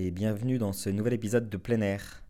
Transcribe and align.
et 0.00 0.10
bienvenue 0.10 0.56
dans 0.56 0.72
ce 0.72 0.88
nouvel 0.88 1.12
épisode 1.12 1.50
de 1.50 1.56
plein 1.58 1.82
air. 1.82 2.22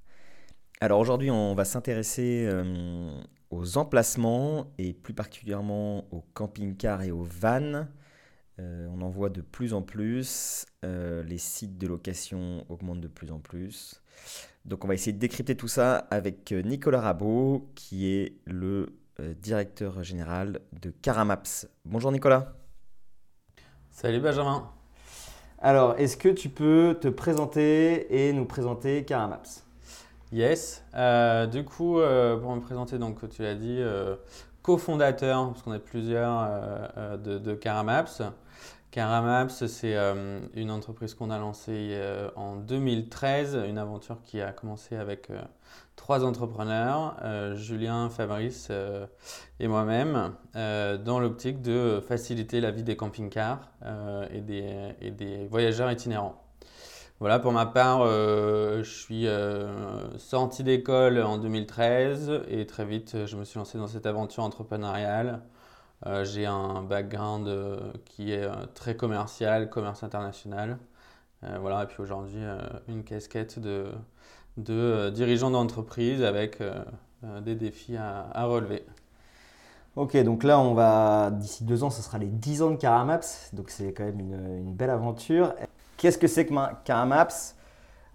Alors 0.80 0.98
aujourd'hui 0.98 1.30
on 1.30 1.54
va 1.54 1.64
s'intéresser 1.64 2.48
euh, 2.50 3.22
aux 3.50 3.78
emplacements 3.78 4.72
et 4.76 4.92
plus 4.92 5.14
particulièrement 5.14 6.12
aux 6.12 6.24
camping-cars 6.34 7.02
et 7.02 7.12
aux 7.12 7.22
vannes. 7.22 7.88
Euh, 8.58 8.88
on 8.90 9.00
en 9.02 9.08
voit 9.08 9.30
de 9.30 9.40
plus 9.40 9.72
en 9.72 9.82
plus, 9.82 10.66
euh, 10.84 11.22
les 11.22 11.38
sites 11.38 11.78
de 11.78 11.86
location 11.86 12.66
augmentent 12.68 13.00
de 13.00 13.08
plus 13.08 13.30
en 13.30 13.38
plus. 13.38 14.02
Donc 14.64 14.84
on 14.84 14.88
va 14.88 14.94
essayer 14.94 15.12
de 15.12 15.20
décrypter 15.20 15.56
tout 15.56 15.68
ça 15.68 15.96
avec 16.10 16.50
Nicolas 16.50 17.00
Rabot 17.00 17.70
qui 17.76 18.08
est 18.08 18.40
le 18.46 18.96
directeur 19.40 20.02
général 20.02 20.60
de 20.80 20.90
Caramaps. 20.90 21.68
Bonjour 21.84 22.10
Nicolas. 22.10 22.56
Salut 23.90 24.20
Benjamin. 24.20 24.79
Alors, 25.62 25.94
est-ce 25.98 26.16
que 26.16 26.30
tu 26.30 26.48
peux 26.48 26.96
te 26.98 27.08
présenter 27.08 28.28
et 28.28 28.32
nous 28.32 28.46
présenter 28.46 29.04
Caramaps 29.04 29.62
Yes. 30.32 30.82
Euh, 30.94 31.44
du 31.44 31.64
coup, 31.64 32.00
euh, 32.00 32.38
pour 32.38 32.56
me 32.56 32.62
présenter, 32.62 32.96
donc 32.96 33.28
tu 33.28 33.42
l'as 33.42 33.54
dit, 33.54 33.76
euh, 33.78 34.16
cofondateur, 34.62 35.50
parce 35.50 35.60
qu'on 35.60 35.74
est 35.74 35.78
plusieurs 35.78 36.48
de, 37.18 37.36
de, 37.36 37.54
Caramaps. 37.54 38.22
Caramaps, 38.90 39.66
c'est 39.66 39.96
une 40.54 40.70
entreprise 40.70 41.14
qu'on 41.14 41.30
a 41.30 41.38
lancée 41.38 41.96
en 42.34 42.56
2013, 42.56 43.58
une 43.68 43.78
aventure 43.78 44.20
qui 44.22 44.40
a 44.40 44.52
commencé 44.52 44.96
avec 44.96 45.28
trois 45.94 46.24
entrepreneurs, 46.24 47.16
Julien, 47.54 48.10
Fabrice 48.10 48.70
et 49.60 49.68
moi-même, 49.68 50.34
dans 50.54 51.20
l'optique 51.20 51.62
de 51.62 52.02
faciliter 52.06 52.60
la 52.60 52.72
vie 52.72 52.82
des 52.82 52.96
camping-cars 52.96 53.70
et 54.32 54.40
des 54.40 55.46
voyageurs 55.48 55.90
itinérants. 55.92 56.42
Voilà, 57.20 57.38
pour 57.38 57.52
ma 57.52 57.66
part, 57.66 58.00
euh, 58.00 58.82
je 58.82 58.90
suis 58.90 59.26
euh, 59.26 60.16
sorti 60.16 60.64
d'école 60.64 61.22
en 61.22 61.36
2013 61.36 62.44
et 62.48 62.64
très 62.64 62.86
vite, 62.86 63.26
je 63.26 63.36
me 63.36 63.44
suis 63.44 63.58
lancé 63.58 63.76
dans 63.76 63.88
cette 63.88 64.06
aventure 64.06 64.42
entrepreneuriale. 64.42 65.42
Euh, 66.06 66.24
j'ai 66.24 66.46
un 66.46 66.82
background 66.82 67.48
qui 68.04 68.32
est 68.32 68.48
très 68.74 68.96
commercial, 68.96 69.68
commerce 69.70 70.02
international. 70.02 70.78
voilà, 71.60 71.84
et 71.84 71.86
puis 71.86 72.02
aujourd'hui, 72.02 72.42
une 72.88 73.04
casquette 73.04 73.58
de, 73.58 75.10
dirigeant 75.10 75.50
d'entreprise 75.50 76.22
avec 76.22 76.62
des 77.42 77.54
défis 77.54 77.96
à, 77.96 78.44
relever. 78.44 78.84
Ok, 79.96 80.16
donc 80.22 80.44
là, 80.44 81.30
d'ici 81.30 81.64
deux 81.64 81.82
ans, 81.82 81.90
ce 81.90 82.00
sera 82.02 82.18
les 82.18 82.28
10 82.28 82.62
ans 82.62 82.70
de 82.70 82.76
Caramaps, 82.76 83.50
donc 83.52 83.70
c'est 83.70 83.92
quand 83.92 84.04
même 84.04 84.20
une, 84.20 84.74
belle 84.74 84.90
aventure. 84.90 85.54
Qu'est-ce 86.00 86.16
que 86.16 86.28
c'est 86.28 86.46
qu'un 86.46 87.04
Maps 87.04 87.28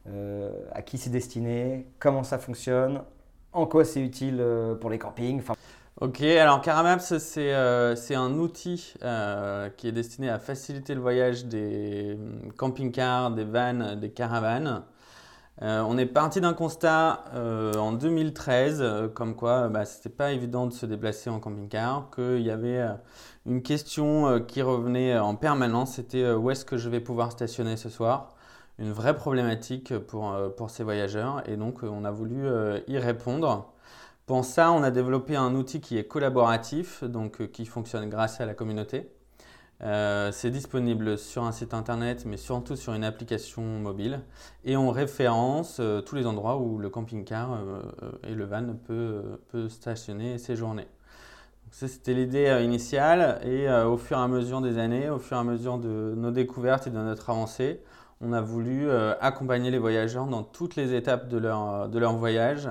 euh, 0.07 0.51
À 0.71 0.81
qui 0.81 0.97
c'est 0.97 1.11
destiné? 1.11 1.85
Comment 1.99 2.23
ça 2.23 2.39
fonctionne? 2.39 3.01
En 3.53 3.67
quoi 3.67 3.85
c'est 3.85 4.01
utile 4.01 4.37
euh, 4.39 4.73
pour 4.73 4.89
les 4.89 4.97
campings? 4.97 5.43
Ok, 6.01 6.21
alors 6.21 6.61
Caramaps, 6.61 7.17
c'est 7.19 7.53
euh, 7.53 7.95
un 8.11 8.33
outil 8.33 8.93
qui 9.77 9.87
est 9.87 9.91
destiné 9.93 10.29
à 10.29 10.39
faciliter 10.39 10.93
le 10.93 11.01
voyage 11.01 11.45
des 11.45 12.15
hum, 12.15 12.51
camping-cars, 12.57 13.31
des 13.31 13.45
vannes, 13.45 13.99
des 13.99 14.11
caravanes. 14.11 14.83
on 15.61 15.97
est 15.97 16.05
parti 16.05 16.41
d'un 16.41 16.53
constat 16.53 17.23
en 17.33 17.93
2013, 17.93 19.11
comme 19.13 19.35
quoi 19.35 19.69
bah, 19.69 19.85
ce 19.85 19.97
n'était 19.97 20.09
pas 20.09 20.31
évident 20.31 20.67
de 20.67 20.73
se 20.73 20.85
déplacer 20.85 21.29
en 21.29 21.39
camping-car, 21.39 22.09
qu'il 22.13 22.41
y 22.41 22.51
avait 22.51 22.85
une 23.45 23.61
question 23.61 24.27
euh, 24.27 24.39
qui 24.39 24.61
revenait 24.61 25.13
euh, 25.13 25.23
en 25.23 25.35
permanence, 25.35 25.93
c'était 25.93 26.23
euh, 26.23 26.35
où 26.35 26.49
est-ce 26.49 26.65
que 26.65 26.77
je 26.77 26.89
vais 26.89 26.99
pouvoir 26.99 27.31
stationner 27.31 27.77
ce 27.77 27.89
soir? 27.89 28.33
Une 28.79 28.91
vraie 28.91 29.15
problématique 29.15 29.97
pour, 29.99 30.35
pour 30.57 30.69
ces 30.69 30.83
voyageurs 30.83 31.47
et 31.47 31.55
donc 31.55 31.83
on 31.83 32.03
a 32.03 32.11
voulu 32.11 32.45
y 32.89 32.97
répondre. 32.97 33.71
Pour 34.25 34.43
ça, 34.43 34.71
on 34.71 34.81
a 34.83 34.91
développé 34.91 35.35
un 35.35 35.53
outil 35.55 35.81
qui 35.81 35.97
est 35.97 36.05
collaboratif, 36.05 37.03
donc 37.03 37.51
qui 37.51 37.65
fonctionne 37.65 38.09
grâce 38.09 38.41
à 38.41 38.45
la 38.45 38.53
communauté. 38.53 39.11
c'est 39.81 40.49
disponible 40.49 41.17
sur 41.17 41.43
un 41.43 41.51
site 41.51 41.73
internet, 41.73 42.25
mais 42.25 42.37
surtout 42.37 42.75
sur 42.75 42.93
une 42.93 43.03
application 43.03 43.61
mobile. 43.61 44.21
Et 44.63 44.77
on 44.77 44.89
référence 44.89 45.79
tous 46.05 46.15
les 46.15 46.25
endroits 46.25 46.57
où 46.57 46.79
le 46.79 46.89
camping-car 46.89 47.59
et 48.23 48.33
le 48.33 48.45
van 48.45 48.75
peut, 48.87 49.21
peut 49.49 49.69
stationner 49.69 50.33
et 50.33 50.37
séjourner. 50.39 50.87
C'était 51.77 52.13
l'idée 52.13 52.47
euh, 52.47 52.61
initiale 52.61 53.39
et 53.43 53.67
euh, 53.67 53.85
au 53.85 53.97
fur 53.97 54.17
et 54.17 54.21
à 54.21 54.29
mesure 54.29 54.61
des 54.61 54.77
années, 54.77 55.09
au 55.09 55.19
fur 55.19 55.35
et 55.35 55.39
à 55.41 55.43
mesure 55.43 55.77
de 55.77 56.13
nos 56.15 56.31
découvertes 56.31 56.87
et 56.87 56.89
de 56.89 56.95
notre 56.95 57.29
avancée, 57.29 57.81
on 58.21 58.31
a 58.31 58.39
voulu 58.39 58.87
euh, 58.87 59.13
accompagner 59.19 59.71
les 59.71 59.77
voyageurs 59.77 60.27
dans 60.27 60.43
toutes 60.43 60.77
les 60.77 60.93
étapes 60.93 61.27
de 61.27 61.37
leur 61.37 62.15
voyage, 62.15 62.69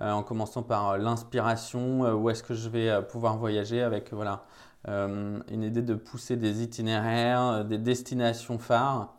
en 0.00 0.22
commençant 0.22 0.62
par 0.62 0.98
l'inspiration, 0.98 2.14
où 2.14 2.30
est-ce 2.30 2.42
que 2.42 2.54
je 2.54 2.68
vais 2.68 3.02
pouvoir 3.08 3.38
voyager 3.38 3.82
avec 3.82 4.12
voilà, 4.12 4.44
une 4.86 5.62
idée 5.62 5.82
de 5.82 5.94
pousser 5.94 6.36
des 6.36 6.62
itinéraires, 6.62 7.64
des 7.64 7.78
destinations 7.78 8.58
phares. 8.58 9.14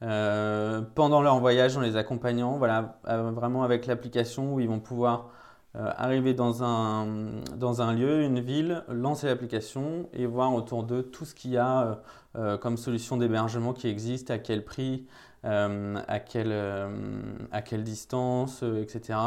pendant 0.00 1.22
leur 1.22 1.40
voyage, 1.40 1.76
en 1.76 1.80
les 1.80 1.96
accompagnant, 1.96 2.58
voilà, 2.58 3.00
vraiment 3.04 3.64
avec 3.64 3.86
l'application 3.86 4.54
où 4.54 4.60
ils 4.60 4.68
vont 4.68 4.80
pouvoir 4.80 5.30
euh, 5.76 5.92
arriver 5.96 6.34
dans 6.34 6.64
un, 6.64 7.94
lieu, 7.94 8.22
une 8.22 8.40
ville, 8.40 8.82
lancer 8.88 9.28
l'application 9.28 10.08
et 10.12 10.26
voir 10.26 10.52
autour 10.52 10.82
d'eux 10.82 11.04
tout 11.04 11.24
ce 11.24 11.32
qu'il 11.32 11.52
y 11.52 11.58
a 11.58 11.82
euh, 11.82 11.94
euh, 12.36 12.58
comme 12.58 12.76
solution 12.76 13.16
d'hébergement 13.16 13.72
qui 13.72 13.86
existe, 13.86 14.32
à 14.32 14.38
quel 14.38 14.64
prix, 14.64 15.06
à, 15.44 15.68
à 16.08 16.18
quelle 16.18 17.84
distance, 17.84 18.64
etc. 18.82 19.18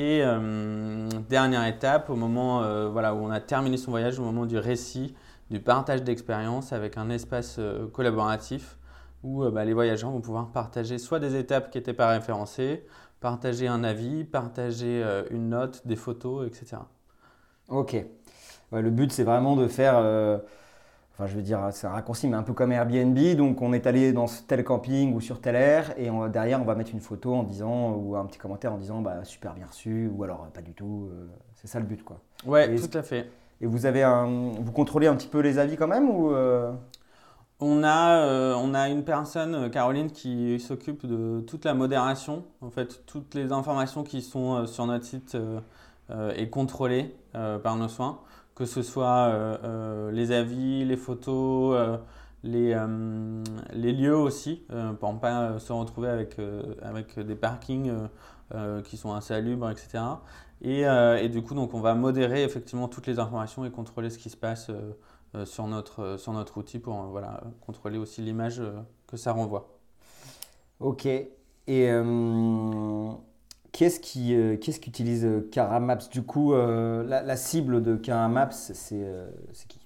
Et 0.00 0.22
dernière 1.28 1.66
étape, 1.66 2.08
au 2.08 2.14
moment 2.14 2.62
voilà, 2.88 3.14
où 3.14 3.18
on 3.18 3.30
a 3.30 3.40
terminé 3.40 3.76
son 3.76 3.90
voyage, 3.90 4.20
au 4.20 4.22
moment 4.22 4.46
du 4.46 4.56
récit, 4.56 5.16
du 5.50 5.58
partage 5.58 6.04
d'expérience 6.04 6.72
avec 6.72 6.96
un 6.96 7.10
espace 7.10 7.58
collaboratif 7.92 8.78
où 9.24 9.44
bah, 9.50 9.64
les 9.64 9.72
voyageurs 9.72 10.12
vont 10.12 10.20
pouvoir 10.20 10.52
partager 10.52 10.98
soit 10.98 11.18
des 11.18 11.34
étapes 11.34 11.72
qui 11.72 11.78
n'étaient 11.78 11.94
pas 11.94 12.10
référencées, 12.10 12.84
partager 13.20 13.66
un 13.66 13.84
avis, 13.84 14.24
partager 14.24 15.02
euh, 15.02 15.24
une 15.30 15.50
note, 15.50 15.86
des 15.86 15.96
photos, 15.96 16.46
etc. 16.46 16.76
Ok. 17.68 17.96
le 18.72 18.90
but, 18.90 19.12
c'est 19.12 19.24
vraiment 19.24 19.56
de 19.56 19.68
faire, 19.68 19.94
euh, 19.96 20.38
enfin, 21.18 21.26
je 21.26 21.34
veux 21.34 21.42
dire, 21.42 21.68
c'est 21.72 21.86
un 21.86 21.90
raccourci, 21.90 22.28
mais 22.28 22.36
un 22.36 22.42
peu 22.42 22.52
comme 22.52 22.70
Airbnb. 22.72 23.18
Donc, 23.36 23.60
on 23.60 23.72
est 23.72 23.86
allé 23.86 24.12
dans 24.12 24.26
tel 24.46 24.62
camping 24.62 25.14
ou 25.14 25.20
sur 25.20 25.40
telle 25.40 25.56
aire, 25.56 25.92
et 25.98 26.08
derrière, 26.30 26.62
on 26.62 26.64
va 26.64 26.74
mettre 26.74 26.92
une 26.92 27.00
photo 27.00 27.34
en 27.34 27.42
disant, 27.42 27.92
ou 27.92 28.16
un 28.16 28.24
petit 28.24 28.38
commentaire 28.38 28.72
en 28.72 28.78
disant, 28.78 29.02
bah, 29.02 29.24
super 29.24 29.54
bien 29.54 29.66
reçu, 29.66 30.10
ou 30.14 30.22
alors 30.22 30.46
pas 30.54 30.62
du 30.62 30.72
tout. 30.72 31.08
Euh, 31.10 31.26
c'est 31.56 31.66
ça 31.66 31.80
le 31.80 31.86
but, 31.86 32.04
quoi. 32.04 32.20
Ouais, 32.46 32.74
tout 32.76 32.96
à 32.96 33.02
fait. 33.02 33.30
Et 33.60 33.66
vous 33.66 33.86
avez 33.86 34.04
un, 34.04 34.52
vous 34.60 34.72
contrôlez 34.72 35.08
un 35.08 35.16
petit 35.16 35.26
peu 35.26 35.40
les 35.40 35.58
avis 35.58 35.76
quand 35.76 35.88
même 35.88 36.08
ou 36.08 36.32
on 37.60 37.82
a, 37.82 38.20
euh, 38.20 38.54
on 38.54 38.72
a 38.72 38.88
une 38.88 39.02
personne, 39.02 39.54
euh, 39.54 39.68
Caroline, 39.68 40.12
qui 40.12 40.60
s'occupe 40.60 41.06
de 41.06 41.40
toute 41.40 41.64
la 41.64 41.74
modération. 41.74 42.44
En 42.60 42.70
fait, 42.70 43.04
toutes 43.06 43.34
les 43.34 43.50
informations 43.50 44.04
qui 44.04 44.22
sont 44.22 44.54
euh, 44.54 44.66
sur 44.66 44.86
notre 44.86 45.04
site 45.04 45.36
est 46.36 46.48
contrôlées 46.48 47.14
par 47.32 47.76
nos 47.76 47.88
soins, 47.88 48.20
que 48.58 48.64
ce 48.64 48.82
soit 48.82 49.60
les 50.12 50.32
avis, 50.32 50.84
les 50.84 50.96
photos, 50.96 51.98
les, 52.42 52.76
les 53.72 53.92
lieux 53.92 54.16
aussi, 54.16 54.64
pour 54.98 55.12
ne 55.12 55.18
pas 55.18 55.60
se 55.60 55.72
retrouver 55.72 56.08
avec, 56.08 56.36
avec 56.82 57.18
des 57.20 57.36
parkings 57.36 57.92
qui 58.84 58.96
sont 58.96 59.14
insalubres, 59.14 59.70
etc. 59.70 60.02
Et, 60.60 60.80
et, 60.82 61.28
du 61.28 61.42
coup, 61.42 61.54
donc, 61.54 61.72
on 61.72 61.80
va 61.80 61.94
modérer 61.94 62.42
effectivement 62.42 62.88
toutes 62.88 63.06
les 63.06 63.20
informations 63.20 63.64
et 63.64 63.70
contrôler 63.70 64.10
ce 64.10 64.18
qui 64.18 64.28
se 64.30 64.36
passe 64.36 64.70
euh, 65.34 65.44
sur, 65.44 65.66
notre, 65.66 66.00
euh, 66.00 66.16
sur 66.18 66.32
notre 66.32 66.56
outil 66.56 66.78
pour 66.78 66.94
euh, 66.94 67.06
voilà, 67.08 67.42
contrôler 67.60 67.98
aussi 67.98 68.22
l'image 68.22 68.62
que 69.06 69.18
ça 69.18 69.32
renvoie. 69.32 69.78
Ok. 70.80 71.04
Et 71.04 71.28
euh, 71.68 73.12
qu'est-ce 73.72 74.00
qui, 74.00 74.36
qu'utilise 74.80 75.26
Caramaps 75.52 76.08
Du 76.10 76.22
coup, 76.22 76.54
la, 76.54 77.36
cible 77.36 77.82
de 77.82 77.96
Caramaps, 77.96 78.72
c'est, 78.74 79.06
c'est 79.52 79.68
qui? 79.68 79.78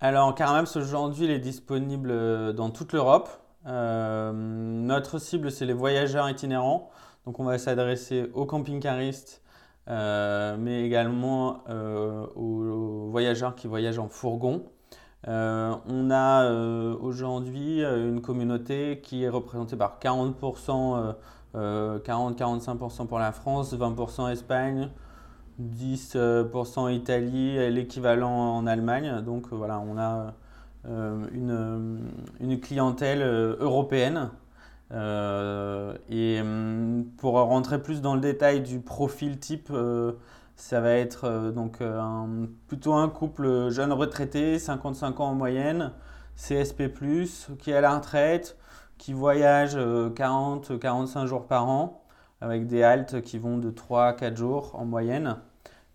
Alors, 0.00 0.34
Caramaps 0.34 0.76
aujourd'hui, 0.76 1.24
il 1.24 1.30
est 1.30 1.38
disponible 1.38 2.54
dans 2.54 2.70
toute 2.70 2.92
l'Europe. 2.92 3.28
notre 3.64 5.18
cible, 5.18 5.50
c'est 5.50 5.66
les 5.66 5.72
voyageurs 5.72 6.28
itinérants. 6.28 6.90
Donc 7.24 7.40
on 7.40 7.44
va 7.44 7.58
s'adresser 7.58 8.30
aux 8.34 8.46
camping-caristes, 8.46 9.42
mais 9.88 10.84
également 10.84 11.64
aux, 12.36 13.08
voyageurs 13.10 13.54
qui 13.54 13.66
voyagent 13.66 13.98
en 13.98 14.08
fourgon. 14.08 14.64
on 15.26 16.10
a 16.10 16.52
aujourd'hui 17.00 17.82
une 17.82 18.20
communauté 18.20 19.00
qui 19.02 19.24
est 19.24 19.28
représentée 19.28 19.76
par 19.76 19.98
40%, 20.00 21.14
40-45% 21.56 23.06
pour 23.06 23.18
la 23.18 23.32
France, 23.32 23.74
20% 23.74 24.30
Espagne, 24.30 24.90
10% 25.60 26.92
Italie, 26.94 27.70
l'équivalent 27.72 28.56
en 28.56 28.66
Allemagne. 28.66 29.22
Donc 29.22 29.48
voilà, 29.52 29.80
on 29.80 29.96
a 29.98 30.34
euh, 30.88 31.26
une, 31.32 32.10
une, 32.40 32.60
clientèle 32.60 33.22
euh, 33.22 33.56
européenne. 33.58 34.30
Euh, 34.92 35.96
et 36.08 36.40
hum, 36.40 37.06
pour 37.16 37.34
rentrer 37.34 37.82
plus 37.82 38.00
dans 38.00 38.14
le 38.14 38.20
détail 38.20 38.60
du 38.60 38.78
profil 38.78 39.38
type, 39.38 39.72
ça 40.54 40.80
va 40.80 40.92
être 40.92 41.50
donc 41.50 41.82
plutôt 42.68 42.94
un 42.94 43.08
couple 43.08 43.68
jeune 43.70 43.92
retraité, 43.92 44.58
55 44.58 45.20
ans 45.20 45.30
en 45.30 45.34
moyenne, 45.34 45.92
CSP+, 46.36 46.92
qui 47.58 47.70
est 47.70 47.74
à 47.74 47.80
la 47.80 47.96
retraite, 47.96 48.56
qui 48.98 49.12
voyage 49.12 49.76
40-45 49.76 51.26
jours 51.26 51.46
par 51.46 51.68
an, 51.68 52.04
avec 52.40 52.66
des 52.66 52.82
haltes 52.82 53.20
qui 53.22 53.38
vont 53.38 53.58
de 53.58 53.70
3 53.70 54.06
à 54.06 54.12
4 54.12 54.36
jours 54.36 54.72
en 54.74 54.84
moyenne. 54.84 55.36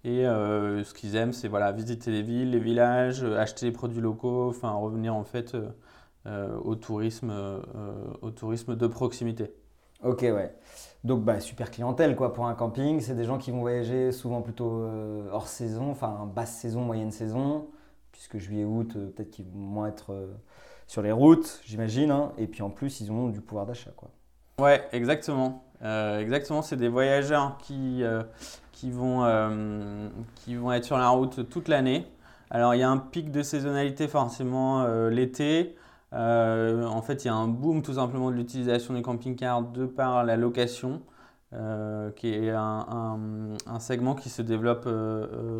Et 0.04 0.26
euh, 0.26 0.84
ce 0.84 0.94
qu'ils 0.94 1.16
aiment, 1.16 1.34
c'est 1.34 1.48
voilà, 1.48 1.72
visiter 1.72 2.12
les 2.12 2.24
villes, 2.24 2.52
les 2.52 2.60
villages, 2.60 3.24
euh, 3.24 3.38
acheter 3.38 3.68
des 3.68 3.72
produits 3.72 4.02
locaux, 4.02 4.50
enfin 4.50 4.72
revenir 4.72 5.16
en 5.16 5.24
fait 5.24 5.56
euh, 6.26 6.58
au, 6.64 6.76
tourisme, 6.76 7.32
au 8.22 8.32
tourisme 8.32 8.76
de 8.76 8.88
proximité. 8.88 9.52
Ok, 10.04 10.22
ouais. 10.22 10.56
Donc, 11.04 11.24
bah, 11.24 11.40
super 11.40 11.70
clientèle 11.70 12.16
quoi, 12.16 12.34
pour 12.34 12.48
un 12.48 12.56
camping. 12.56 13.00
C'est 13.02 13.16
des 13.16 13.26
gens 13.26 13.38
qui 13.38 13.52
vont 13.52 13.60
voyager 13.60 14.12
souvent 14.12 14.42
plutôt 14.42 14.88
hors 15.32 15.48
saison, 15.48 15.92
enfin 15.92 16.30
basse 16.34 16.56
saison, 16.56 16.82
moyenne 16.82 17.12
saison, 17.12 17.68
puisque 18.12 18.38
juillet-août, 18.38 18.94
peut-être 18.94 19.30
qu'ils 19.30 19.46
vont 19.46 19.60
moins 19.60 19.88
être 19.88 20.16
sur 20.92 21.02
les 21.02 21.12
routes, 21.12 21.62
j'imagine. 21.66 22.12
Hein. 22.12 22.32
Et 22.38 22.48
puis 22.48 22.62
en 22.62 22.70
plus, 22.70 23.00
ils 23.02 23.12
ont 23.12 23.30
du 23.30 23.42
pouvoir 23.42 23.66
d'achat. 23.66 23.92
quoi. 23.96 24.10
Ouais, 24.60 24.88
exactement. 24.92 25.64
exactement, 25.82 26.62
c'est 26.62 26.76
des 26.76 26.90
voyageurs 26.90 27.58
qui, 27.58 28.04
qui 28.82 28.90
vont, 28.90 29.24
euh, 29.26 30.10
qui 30.34 30.56
vont 30.56 30.72
être 30.72 30.86
sur 30.86 30.98
la 30.98 31.10
route 31.10 31.48
toute 31.50 31.68
l'année. 31.68 32.08
Alors 32.50 32.74
il 32.74 32.80
y 32.80 32.84
a 32.84 32.90
un 32.90 32.98
pic 32.98 33.30
de 33.30 33.44
saisonnalité 33.44 34.08
forcément 34.08 34.82
euh, 34.82 35.12
l'été. 35.12 35.76
Euh, 36.14 36.88
en 36.88 37.04
fait, 37.04 37.24
il 37.24 37.28
y 37.28 37.30
a 37.30 37.36
un 37.36 37.48
boom 37.48 37.84
tout 37.84 37.94
simplement 37.94 38.32
de 38.32 38.36
l'utilisation 38.36 38.96
des 38.96 39.04
camping-cars 39.04 39.62
de 39.62 39.86
par 39.86 40.24
la 40.24 40.36
location, 40.36 41.04
qui 42.16 42.34
est 42.34 42.50
un, 42.50 43.56
un, 43.68 43.80
segment 43.80 44.16
qui 44.16 44.30
se 44.30 44.42
développe 44.42 44.90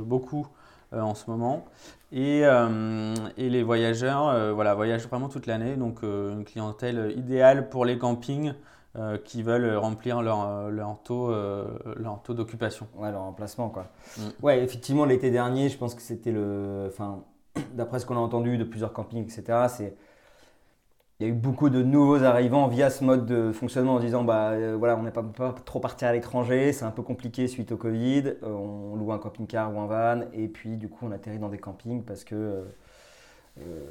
beaucoup 0.04 0.48
en 0.92 1.16
ce 1.16 1.30
moment. 1.30 1.66
Et, 2.12 2.42
et 2.42 3.50
les 3.50 3.64
voyageurs 3.64 4.54
voilà, 4.54 4.76
voyagent 4.76 5.08
vraiment 5.08 5.30
toute 5.30 5.46
l'année, 5.46 5.76
donc 5.76 6.04
une 6.04 6.44
clientèle 6.44 7.14
idéale 7.16 7.70
pour 7.70 7.86
les 7.86 7.98
campings 7.98 8.54
euh, 8.98 9.18
qui 9.18 9.42
veulent 9.42 9.78
remplir 9.78 10.22
leur, 10.22 10.46
euh, 10.46 10.70
leur 10.70 11.02
taux, 11.02 11.32
euh, 11.32 11.66
leur 11.96 12.22
taux 12.24 12.34
d'occupation. 12.34 12.90
Ouais, 12.98 13.10
leur 13.10 13.22
emplacement, 13.22 13.70
quoi. 13.70 13.86
Mm. 14.18 14.22
Ouais, 14.44 14.62
effectivement, 14.62 15.06
l'été 15.06 15.32
dernier, 15.32 15.70
je 15.70 15.78
pense 15.78 15.96
que 15.96 16.02
c'était 16.02 16.34
le. 16.34 16.88
Enfin, 16.90 17.24
d'après 17.74 18.00
ce 18.00 18.06
qu'on 18.06 18.18
a 18.18 18.20
entendu 18.20 18.58
de 18.58 18.66
plusieurs 18.66 18.92
campings, 18.92 19.24
etc., 19.24 19.68
c'est. 19.70 19.96
Il 21.22 21.26
y 21.26 21.28
a 21.28 21.34
eu 21.34 21.38
beaucoup 21.38 21.70
de 21.70 21.84
nouveaux 21.84 22.24
arrivants 22.24 22.68
via 22.68 22.90
ce 22.90 23.04
mode 23.04 23.28
de 23.28 23.52
fonctionnement 23.52 23.94
en 23.94 24.00
disant 24.00 24.24
bah 24.24 24.54
voilà 24.76 24.98
on 24.98 25.04
n'est 25.04 25.12
pas, 25.12 25.24
trop 25.64 25.80
parti 25.80 26.04
à 26.04 26.12
l'étranger, 26.14 26.74
c'est 26.74 26.84
un 26.84 26.90
peu 26.90 27.04
compliqué 27.04 27.48
suite 27.48 27.72
au 27.72 27.78
Covid, 27.78 28.38
on 28.42 28.96
loue 28.96 29.12
un 29.12 29.20
camping-car 29.20 29.72
ou 29.72 29.80
un 29.80 29.86
van 29.86 30.22
et 30.34 30.48
puis 30.48 30.78
du 30.78 30.90
coup 30.90 31.06
on 31.08 31.12
atterrit 31.12 31.38
dans 31.38 31.50
des 31.50 31.60
campings 31.60 32.02
parce 32.02 32.24
que 32.24 32.64
euh, 33.60 33.86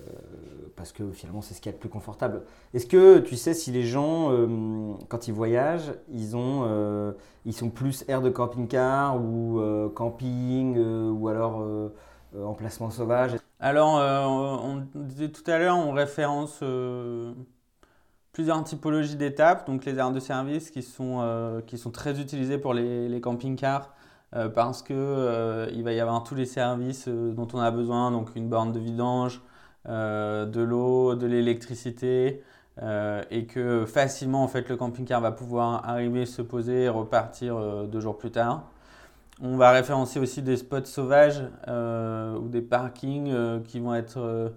parce 0.74 0.90
que 0.90 1.12
finalement 1.12 1.40
c'est 1.40 1.54
ce 1.54 1.60
qui 1.60 1.68
est 1.68 1.72
le 1.72 1.78
plus 1.78 1.88
confortable. 1.88 2.42
Est-ce 2.74 2.86
que 2.86 3.20
tu 3.20 3.36
sais 3.36 3.54
si 3.54 3.70
les 3.70 3.84
gens, 3.84 4.32
euh, 4.32 4.94
quand 5.08 5.28
ils 5.28 5.34
voyagent, 5.34 5.92
ils, 6.12 6.36
ont, 6.36 6.64
euh, 6.64 7.12
ils 7.44 7.52
sont 7.52 7.70
plus 7.70 8.04
air 8.08 8.22
de 8.22 8.30
camping-car 8.30 9.22
ou 9.22 9.60
camping 9.94 10.76
ou 11.10 11.28
alors 11.28 11.64
emplacement 12.36 12.90
sauvage 12.90 13.32
Alors, 13.58 13.94
on 14.64 14.82
disait 14.94 15.28
tout 15.28 15.48
à 15.50 15.58
l'heure, 15.58 15.76
on 15.76 15.92
référence 15.92 16.62
plusieurs 18.32 18.62
typologies 18.64 19.16
d'étapes, 19.16 19.66
donc 19.66 19.84
les 19.84 19.96
aires 19.96 20.12
de 20.12 20.20
service 20.20 20.70
qui 20.70 20.82
sont, 20.82 21.62
qui 21.66 21.78
sont 21.78 21.90
très 21.90 22.20
utilisées 22.20 22.58
pour 22.58 22.74
les, 22.74 23.20
camping-cars. 23.20 23.92
parce 24.54 24.82
qu'il 24.82 24.96
il 24.96 25.82
va 25.82 25.92
y 25.92 26.00
avoir 26.00 26.22
tous 26.22 26.34
les 26.34 26.46
services 26.46 27.08
dont 27.08 27.48
on 27.52 27.58
a 27.58 27.70
besoin, 27.70 28.10
donc 28.10 28.34
une 28.36 28.48
borne 28.48 28.72
de 28.72 28.78
vidange, 28.78 29.42
euh, 29.88 30.44
de 30.44 30.60
l'eau, 30.60 31.14
de 31.14 31.26
l'électricité, 31.26 32.42
euh, 32.82 33.22
et 33.30 33.46
que 33.46 33.86
facilement 33.86 34.44
en 34.44 34.48
fait 34.48 34.68
le 34.68 34.76
camping-car 34.76 35.22
va 35.22 35.32
pouvoir 35.32 35.88
arriver, 35.88 36.26
se 36.26 36.42
poser 36.42 36.82
et 36.82 36.88
repartir 36.90 37.56
euh, 37.56 37.86
deux 37.86 38.00
jours 38.00 38.18
plus 38.18 38.30
tard. 38.30 38.70
On 39.42 39.56
va 39.56 39.70
référencer 39.72 40.20
aussi 40.20 40.42
des 40.42 40.56
spots 40.56 40.84
sauvages 40.84 41.42
ou 41.66 42.48
des 42.48 42.62
parkings 42.62 43.62
qui 43.64 43.80
vont 43.80 43.94
être 43.94 44.52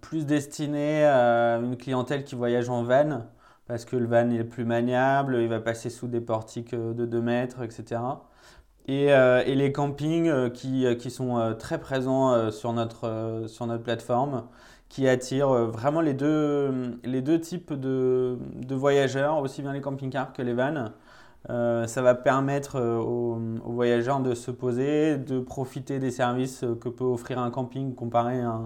plus 0.00 0.24
destinés 0.26 1.04
à 1.04 1.58
une 1.58 1.76
clientèle 1.76 2.24
qui 2.24 2.34
voyage 2.34 2.70
en 2.70 2.84
van, 2.84 3.26
parce 3.66 3.84
que 3.84 3.96
le 3.96 4.06
van 4.06 4.30
est 4.30 4.44
plus 4.44 4.64
maniable, 4.64 5.36
il 5.40 5.48
va 5.48 5.60
passer 5.60 5.90
sous 5.90 6.08
des 6.08 6.20
portiques 6.20 6.74
de 6.74 7.04
2 7.04 7.20
mètres, 7.20 7.62
etc. 7.62 8.00
Euh, 8.88 9.42
et, 9.46 9.54
les 9.54 9.72
campings 9.72 10.28
euh, 10.28 10.50
qui, 10.50 10.86
euh, 10.86 10.98
sont 11.08 11.54
très 11.58 11.78
présents 11.78 12.50
sur, 12.50 12.72
notre, 12.72 13.78
plateforme, 13.78 14.44
qui 14.88 15.08
attirent 15.08 15.54
vraiment 15.66 16.00
les 16.00 16.14
deux, 16.14 16.98
les 17.04 17.22
deux 17.22 17.40
types 17.40 17.72
de, 17.72 18.38
de 18.56 18.74
voyageurs, 18.74 19.38
aussi 19.38 19.62
bien 19.62 19.72
les 19.72 19.80
camping-cars 19.80 20.32
que 20.32 20.42
les 20.42 20.52
vannes. 20.52 20.92
Ça 21.48 22.02
va 22.02 22.14
permettre 22.14 22.80
aux, 22.80 23.38
voyageurs 23.64 24.20
de 24.20 24.34
se 24.34 24.50
poser, 24.50 25.16
de 25.16 25.40
profiter 25.40 25.98
des 25.98 26.10
services 26.10 26.64
que 26.80 26.88
peut 26.88 27.04
offrir 27.04 27.38
un 27.38 27.50
camping 27.50 27.94
comparé 27.94 28.40
à 28.40 28.60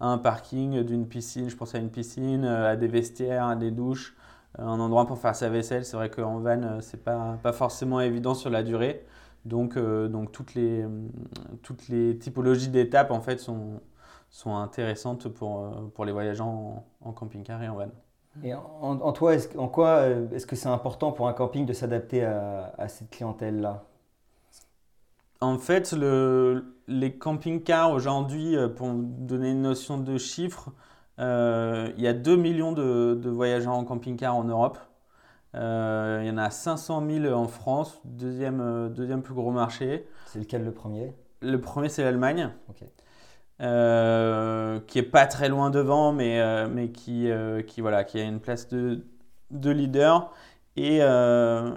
un, 0.00 0.18
parking, 0.18 0.82
d'une 0.82 1.06
piscine, 1.06 1.48
je 1.48 1.56
pense 1.56 1.74
à 1.74 1.78
une 1.78 1.90
piscine, 1.90 2.44
à 2.44 2.76
des 2.76 2.88
vestiaires, 2.88 3.46
à 3.46 3.56
des 3.56 3.70
douches, 3.70 4.16
un 4.58 4.78
endroit 4.80 5.06
pour 5.06 5.18
faire 5.18 5.34
sa 5.34 5.48
vaisselle. 5.48 5.84
C'est 5.84 5.96
vrai 5.96 6.10
qu'en 6.10 6.38
van, 6.38 6.80
c'est 6.80 7.02
pas, 7.02 7.38
pas 7.42 7.52
forcément 7.52 8.00
évident 8.00 8.34
sur 8.34 8.50
la 8.50 8.62
durée. 8.62 9.04
Donc, 9.44 9.76
euh, 9.76 10.08
toutes, 10.32 10.54
les, 10.54 12.18
typologies 12.18 12.68
d'étapes 12.68 13.10
en 13.10 13.20
fait 13.20 13.38
sont, 13.38 13.80
intéressantes 14.46 15.28
pour, 15.28 15.64
euh, 15.64 15.70
pour 15.94 16.04
les 16.04 16.12
voyageurs 16.12 16.46
en, 16.46 17.12
camping-car 17.12 17.62
et 17.62 17.68
en 17.68 17.74
van. 17.74 17.90
Et 18.42 18.54
en, 18.54 19.12
toi, 19.12 19.34
en 19.56 19.68
quoi 19.68 19.88
euh, 19.88 20.30
est-ce 20.30 20.46
que 20.46 20.56
c'est 20.56 20.68
important 20.68 21.12
pour 21.12 21.28
un 21.28 21.32
camping 21.32 21.66
de 21.66 21.72
s'adapter 21.72 22.24
à, 22.24 22.74
à, 22.78 22.88
cette 22.88 23.10
clientèle-là? 23.10 23.84
En 25.40 25.58
fait, 25.58 25.92
le, 25.92 26.76
les 26.88 27.12
camping-cars 27.12 27.90
aujourd'hui, 27.90 28.56
pour 28.76 28.88
donner 28.92 29.50
une 29.50 29.62
notion 29.62 29.98
de 29.98 30.16
chiffre, 30.16 30.70
il 31.18 31.94
y 32.00 32.06
a 32.06 32.12
2 32.12 32.36
millions 32.36 32.72
de, 32.72 33.18
de 33.20 33.30
voyageurs 33.30 33.74
en 33.74 33.84
camping-car 33.84 34.34
en 34.34 34.44
Europe. 34.44 34.78
Euh, 35.54 36.20
il 36.22 36.28
y 36.28 36.30
en 36.30 36.38
a 36.38 36.50
500 36.50 37.06
000 37.06 37.34
en 37.34 37.46
France, 37.46 38.00
deuxième, 38.04 38.60
euh, 38.60 38.88
deuxième 38.88 39.22
plus 39.22 39.34
gros 39.34 39.50
marché. 39.50 40.06
C'est 40.26 40.38
lequel 40.38 40.64
le 40.64 40.72
premier? 40.72 41.12
Le 41.42 41.60
premier, 41.60 41.88
c'est 41.88 42.02
l'Allemagne. 42.02 42.50
Euh, 43.62 44.80
qui 44.88 44.98
est 44.98 45.02
pas 45.04 45.26
très 45.26 45.48
loin 45.48 45.70
devant, 45.70 46.12
mais, 46.12 46.66
mais 46.68 46.90
qui, 46.90 47.28
qui, 47.66 47.80
voilà, 47.80 48.04
qui 48.04 48.18
a 48.18 48.24
une 48.24 48.40
place 48.40 48.68
de, 48.68 49.04
de 49.50 49.70
leader. 49.70 50.32
Et, 50.76 51.00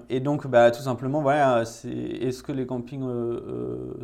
et, 0.09 0.19
donc, 0.19 0.47
bah, 0.47 0.71
tout 0.71 0.81
simplement, 0.81 1.21
voilà, 1.21 1.61
est-ce 1.61 2.43
que 2.43 2.51
les 2.51 2.65
campings 2.65 3.07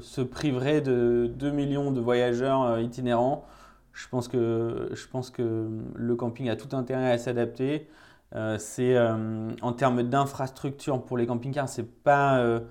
se 0.01 0.21
priveraient 0.21 0.81
de 0.81 1.31
2 1.33 1.51
millions 1.51 1.91
de 1.91 2.01
voyageurs 2.01 2.79
itinérants? 2.79 3.45
Je 3.93 4.07
pense, 4.07 4.27
que, 4.27 4.89
je 4.93 5.07
pense 5.07 5.31
que 5.31 5.67
le 5.95 6.15
camping 6.15 6.49
a 6.49 6.55
tout 6.55 6.75
intérêt 6.75 7.11
à 7.11 7.17
s'adapter. 7.17 7.87
Euh, 8.33 8.57
euh, 8.79 9.51
en 9.61 9.73
termes 9.73 10.03
d'infrastructure 10.03 11.03
pour 11.03 11.17
les 11.17 11.27
camping-cars, 11.27 11.67
c'est 11.67 12.03
pas 12.03 12.37
euh, 12.39 12.61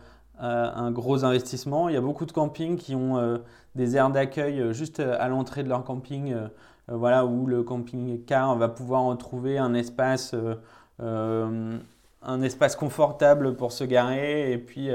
un 0.40 0.90
gros 0.90 1.24
investissement. 1.24 1.88
Il 1.88 1.94
y 1.94 1.98
a 1.98 2.00
beaucoup 2.00 2.26
de 2.26 2.32
campings 2.32 2.76
qui 2.76 2.94
ont 2.94 3.40
des 3.74 3.96
aires 3.96 4.10
d'accueil 4.10 4.72
juste 4.72 5.00
à 5.00 5.28
l'entrée 5.28 5.62
de 5.62 5.68
leur 5.68 5.84
camping, 5.84 6.34
voilà, 6.88 7.26
où 7.26 7.46
le 7.46 7.62
camping-car 7.62 8.56
va 8.56 8.68
pouvoir 8.68 9.04
retrouver 9.04 9.58
un 9.58 9.74
espace, 9.74 10.34
un 10.98 12.42
espace 12.42 12.76
confortable 12.76 13.56
pour 13.56 13.72
se 13.72 13.84
garer 13.84 14.52
et 14.52 14.58
puis 14.58 14.88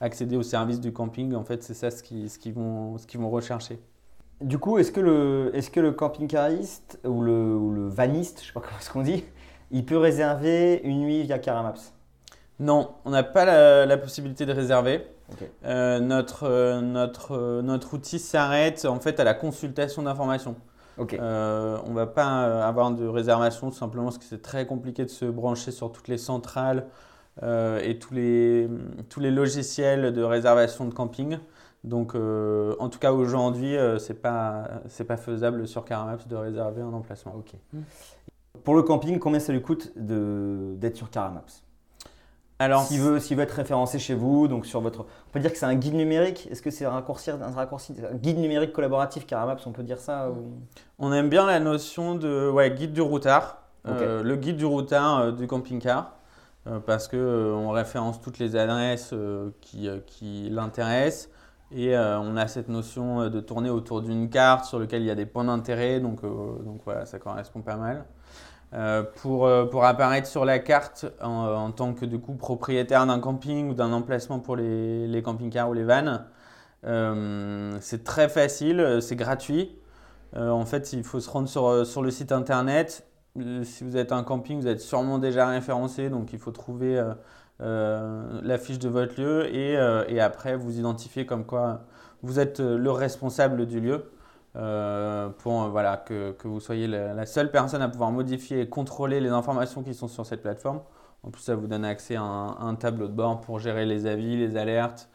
accéder 0.00 0.36
aux 0.36 0.42
services 0.42 0.80
du 0.80 0.92
camping. 0.92 1.34
En 1.34 1.44
fait, 1.44 1.62
c'est 1.62 1.74
ça 1.74 1.90
ce 1.90 2.02
qu'ils 2.02 2.54
vont, 2.54 2.96
rechercher. 3.30 3.78
Du 4.40 4.58
coup, 4.58 4.78
est-ce 4.78 4.90
que 4.90 5.00
le, 5.80 5.92
camping-cariste 5.92 6.98
ou 7.04 7.22
le, 7.22 7.88
vaniste, 7.88 8.40
je 8.40 8.46
sais 8.46 8.52
pas 8.52 8.60
comment 8.64 8.78
est-ce 8.78 8.90
qu'on 8.90 9.02
dit, 9.02 9.24
il 9.70 9.84
peut 9.84 9.98
réserver 9.98 10.80
une 10.84 11.00
nuit 11.00 11.22
via 11.22 11.38
Caramaps? 11.38 11.92
Non, 12.60 12.90
on 13.04 13.10
n'a 13.10 13.22
pas 13.22 13.44
la, 13.44 13.86
la 13.86 13.96
possibilité 13.96 14.46
de 14.46 14.52
réserver. 14.52 15.06
Euh, 15.64 15.98
notre, 16.00 16.44
euh, 16.44 16.80
notre, 16.80 17.32
euh, 17.32 17.62
notre 17.62 17.94
outil 17.94 18.18
s'arrête 18.18 18.84
en 18.84 19.00
fait 19.00 19.18
à 19.20 19.24
la 19.24 19.32
consultation 19.34 20.02
d'informations. 20.02 20.54
On 21.18 21.90
ne 21.90 21.94
va 21.94 22.06
pas 22.06 22.66
avoir 22.66 22.90
de 22.90 23.06
réservation 23.06 23.70
tout 23.70 23.76
simplement 23.76 24.04
parce 24.04 24.18
que 24.18 24.24
c'est 24.24 24.42
très 24.42 24.66
compliqué 24.66 25.04
de 25.04 25.10
se 25.10 25.24
brancher 25.24 25.70
sur 25.70 25.90
toutes 25.92 26.08
les 26.08 26.18
centrales 26.18 26.86
et 27.42 27.98
tous 27.98 28.12
les, 28.12 28.68
tous 29.08 29.20
les 29.20 29.30
logiciels 29.30 30.12
de 30.12 30.22
réservation 30.22 30.84
de 30.84 30.92
camping. 30.92 31.38
Donc, 31.84 32.14
en 32.14 32.88
tout 32.90 32.98
cas, 32.98 33.12
aujourd'hui, 33.12 33.76
ce 33.76 34.12
n'est 34.12 34.18
pas, 34.18 34.64
c'est 34.88 35.04
pas 35.04 35.16
faisable 35.16 35.66
sur 35.66 35.86
Caramaps 35.86 36.26
de 36.28 36.36
réserver 36.36 36.82
un 36.82 36.92
emplacement. 36.92 37.34
Pour 38.64 38.74
le 38.74 38.82
camping, 38.82 39.18
combien 39.18 39.40
ça 39.40 39.54
lui 39.54 39.62
coûte 39.62 39.92
de- 39.96 40.74
d'être 40.76 40.96
sur 40.98 41.08
Caramaps 41.08 41.62
Alors, 42.60 42.84
S'il 42.84 43.00
veut, 43.00 43.18
s'il 43.18 43.36
veut 43.38 43.42
être 43.42 43.52
référencé 43.54 43.98
chez 43.98 44.14
vous, 44.14 44.46
donc 44.46 44.66
sur 44.66 44.80
votre. 44.82 45.00
On 45.00 45.32
peut 45.32 45.40
dire 45.40 45.50
que 45.50 45.56
c'est 45.58 45.64
un 45.66 45.74
guide 45.74 45.94
numérique 45.94 46.46
Est-ce 46.50 46.60
que 46.60 46.70
c'est 46.70 46.84
un 46.84 46.90
raccourci, 46.90 47.30
un 47.30 47.38
raccourci 47.50 47.94
un 48.12 48.14
guide 48.14 48.38
numérique 48.38 48.72
collaboratif 48.74 49.26
Caramaps 49.26 49.66
On 49.66 49.72
peut 49.72 49.82
dire 49.82 49.98
ça 49.98 50.28
ou- 50.30 50.52
on 50.98 51.10
aime 51.12 51.30
bien 51.30 51.46
la 51.46 51.58
notion 51.58 52.14
de 52.14 52.50
ouais, 52.50 52.70
guide 52.70 52.92
du 52.92 53.00
routard. 53.00 53.62
Euh, 53.88 54.22
le 54.22 54.36
guide 54.36 54.58
du 54.58 54.66
routard 54.66 55.18
euh, 55.20 55.32
du 55.32 55.46
camping-car. 55.46 56.12
euh, 56.66 56.78
parce 56.84 57.08
que 57.08 57.50
on 57.56 57.70
référence 57.70 58.20
toutes 58.20 58.38
les 58.38 58.54
adresses 58.56 59.14
qui, 59.62 59.88
qui 60.06 60.50
l'intéressent 60.50 61.30
et 61.72 61.96
euh, 61.96 62.18
on 62.18 62.36
a 62.36 62.48
cette 62.48 62.68
notion 62.68 63.22
euh, 63.22 63.28
de 63.28 63.40
tourner 63.40 63.70
autour 63.70 64.02
d'une 64.02 64.28
carte 64.28 64.64
sur 64.64 64.78
laquelle 64.78 65.02
il 65.02 65.06
y 65.06 65.10
a 65.10 65.14
des 65.14 65.26
points 65.26 65.44
d'intérêt 65.44 66.00
donc, 66.00 66.24
euh, 66.24 66.58
donc 66.64 66.80
voilà 66.84 67.06
ça 67.06 67.18
correspond 67.18 67.62
pas 67.62 67.76
mal. 67.76 68.04
Pour, 69.16 69.50
pour 69.68 69.84
apparaître 69.84 70.28
sur 70.28 70.44
la 70.44 70.60
carte 70.60 71.04
en, 71.20 71.72
tant 71.72 71.92
que 71.92 72.04
du 72.04 72.20
coup 72.20 72.34
propriétaire 72.34 73.04
d'un 73.04 73.18
camping 73.18 73.70
ou 73.70 73.74
d'un 73.74 73.92
emplacement 73.92 74.38
pour 74.38 74.54
les, 74.54 75.08
les 75.08 75.22
camping-cars 75.22 75.68
ou 75.68 75.72
les 75.72 75.82
vannes, 75.82 76.24
c'est 77.80 78.04
très 78.04 78.28
facile, 78.28 78.98
c'est 79.00 79.16
gratuit. 79.16 79.76
En 80.36 80.64
fait, 80.66 80.92
il 80.92 81.02
faut 81.02 81.18
se 81.18 81.28
rendre 81.28 81.48
sur, 81.48 81.84
sur 81.84 82.00
le 82.00 82.12
site 82.12 82.30
internet. 82.30 83.04
Si 83.64 83.82
vous 83.82 83.96
êtes 83.96 84.12
un 84.12 84.22
camping, 84.22 84.60
vous 84.60 84.68
êtes 84.68 84.80
sûrement 84.80 85.18
déjà 85.18 85.48
référencé, 85.48 86.08
donc 86.08 86.32
il 86.32 86.38
faut 86.38 86.52
trouver 86.52 87.02
la 87.60 88.58
fiche 88.58 88.78
de 88.78 88.88
votre 88.88 89.20
lieu 89.20 89.54
et, 89.54 89.76
euh, 89.76 90.04
et 90.08 90.20
après 90.20 90.56
vous 90.56 90.78
identifier 90.78 91.26
comme 91.26 91.44
quoi 91.44 91.82
vous 92.22 92.38
êtes 92.38 92.60
euh, 92.60 92.76
le 92.76 92.90
responsable 92.90 93.66
du 93.66 93.80
lieu 93.80 94.10
euh, 94.56 95.28
pour 95.28 95.62
euh, 95.62 95.68
voilà, 95.68 95.96
que, 95.96 96.34
vous 96.44 96.60
soyez 96.60 96.86
la, 96.86 97.26
seule 97.26 97.50
personne 97.50 97.82
à 97.82 97.88
pouvoir 97.88 98.10
modifier 98.10 98.62
et 98.62 98.68
contrôler 98.68 99.20
les 99.20 99.28
informations 99.28 99.82
qui 99.82 99.94
sont 99.94 100.08
sur 100.08 100.26
cette 100.26 100.42
plateforme. 100.42 100.80
En 101.22 101.30
plus, 101.30 101.42
ça 101.42 101.54
vous 101.54 101.66
donne 101.66 101.84
accès 101.84 102.16
à 102.16 102.22
un, 102.22 102.74
tableau 102.74 103.06
de 103.06 103.12
bord 103.12 103.40
pour 103.40 103.58
gérer 103.58 103.86
les 103.86 104.06
avis, 104.06 104.36
les 104.36 104.56
alertes, 104.56 105.08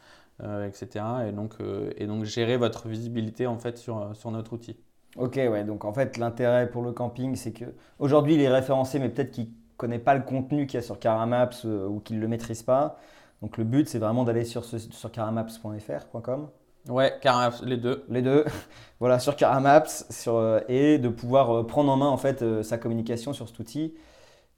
euh, 0.44 0.68
etc. 0.68 1.04
Et 1.28 1.32
donc, 1.32 1.56
euh, 1.60 1.92
gérer 2.24 2.58
votre 2.58 2.88
visibilité 2.88 3.48
en 3.48 3.58
fait 3.58 3.78
sur, 3.78 4.14
notre 4.32 4.54
outil. 4.54 4.78
Ok, 5.18 5.36
ouais. 5.36 5.64
Donc 5.64 5.84
en 5.84 5.94
fait, 5.94 6.18
l'intérêt 6.18 6.70
pour 6.70 6.84
le 6.84 6.92
camping, 6.92 7.36
c'est 7.36 7.54
que 7.54 7.66
aujourd'hui, 8.00 8.36
il 8.36 8.42
est 8.42 8.50
référencé, 8.50 9.00
mais 9.00 9.10
peut-être 9.10 9.32
qu'il 9.32 9.50
connaît 9.78 10.00
pas 10.00 10.16
le 10.16 10.24
contenu 10.24 10.68
qu'il 10.68 10.76
y 10.80 10.84
a 10.84 10.86
sur 10.86 11.00
Caramaps 11.00 11.66
euh, 11.66 11.88
ou 11.88 12.00
qu'il 12.00 12.18
ne 12.18 12.22
le 12.22 12.28
maîtrise 12.28 12.64
pas. 12.64 12.98
Donc 13.42 13.58
le 13.58 13.64
but, 13.64 13.88
c'est 13.90 14.00
vraiment 14.00 14.24
d'aller 14.24 14.46
sur, 14.46 14.66
ce- 14.66 14.80
sur 14.80 15.12
caramaps.fr.com. 15.12 16.50
Ouais, 16.88 17.18
car 17.22 17.64
les 17.64 17.78
deux. 17.78 18.06
les 18.10 18.22
deux, 18.22 18.46
voilà, 19.00 19.20
sur 19.20 19.36
Caramaps, 19.36 20.06
sur, 20.10 20.36
euh, 20.36 20.60
et 20.68 20.98
de 21.00 21.10
pouvoir 21.10 21.52
euh, 21.52 21.64
prendre 21.68 21.92
en 21.92 21.98
main 21.98 22.08
en 22.08 22.18
fait 22.18 22.64
sa 22.64 22.78
communication 22.78 23.34
sur 23.34 23.48
cet 23.48 23.60
outil 23.60 23.94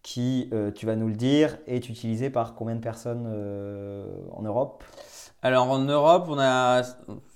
qui, 0.03 0.49
tu 0.75 0.85
vas 0.85 0.95
nous 0.95 1.07
le 1.09 1.15
dire, 1.15 1.57
est 1.67 1.89
utilisé 1.89 2.29
par 2.29 2.55
combien 2.55 2.75
de 2.75 2.81
personnes 2.81 3.27
en 4.31 4.41
Europe? 4.43 4.83
Alors 5.41 5.69
en 5.71 5.79
Europe, 5.79 6.25
on 6.29 6.39
a 6.39 6.83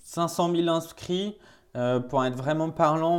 500 0.03 0.49
000 0.49 0.69
inscrits. 0.69 1.37
Euh, 1.77 1.99
pour 2.01 2.23
être 2.25 2.35
vraiment 2.35 2.69
parlant, 2.69 3.17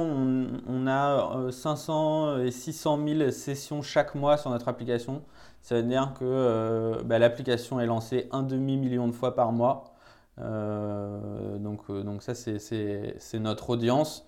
on, 0.68 0.86
a 0.86 1.36
euh, 1.38 1.50
500 1.50 2.38
et 2.40 2.50
600 2.50 2.98
000 3.06 3.30
sessions 3.30 3.80
chaque 3.82 4.14
mois 4.14 4.36
sur 4.36 4.50
notre 4.50 4.68
application. 4.68 5.22
Ça 5.62 5.76
veut 5.76 5.82
dire 5.84 6.12
que 6.18 6.24
euh, 6.24 7.02
bah, 7.04 7.18
l'application 7.18 7.80
est 7.80 7.86
lancée 7.86 8.28
un 8.30 8.42
demi-million 8.42 9.08
de 9.08 9.12
fois 9.12 9.34
par 9.34 9.52
mois. 9.52 9.94
Euh, 10.38 11.56
donc, 11.58 11.80
euh, 11.90 12.04
ça, 12.20 12.34
c'est- 12.34 13.38
notre 13.38 13.70
audience. 13.70 14.26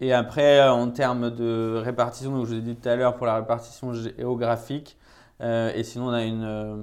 Et 0.00 0.12
après, 0.12 0.60
euh, 0.60 0.72
en 0.72 0.90
termes 0.90 1.30
de 1.30 1.80
répartition, 1.82 2.30
donc 2.32 2.46
je 2.46 2.52
vous 2.54 2.58
ai 2.58 2.62
dit 2.62 2.76
tout 2.76 2.88
à 2.88 2.96
l'heure 2.96 3.14
pour 3.16 3.26
la 3.26 3.36
répartition 3.36 3.92
géographique, 3.94 4.96
euh, 5.42 5.70
et 5.74 5.82
sinon 5.84 6.06
on 6.08 6.12
a 6.12 6.20
euh, 6.22 6.76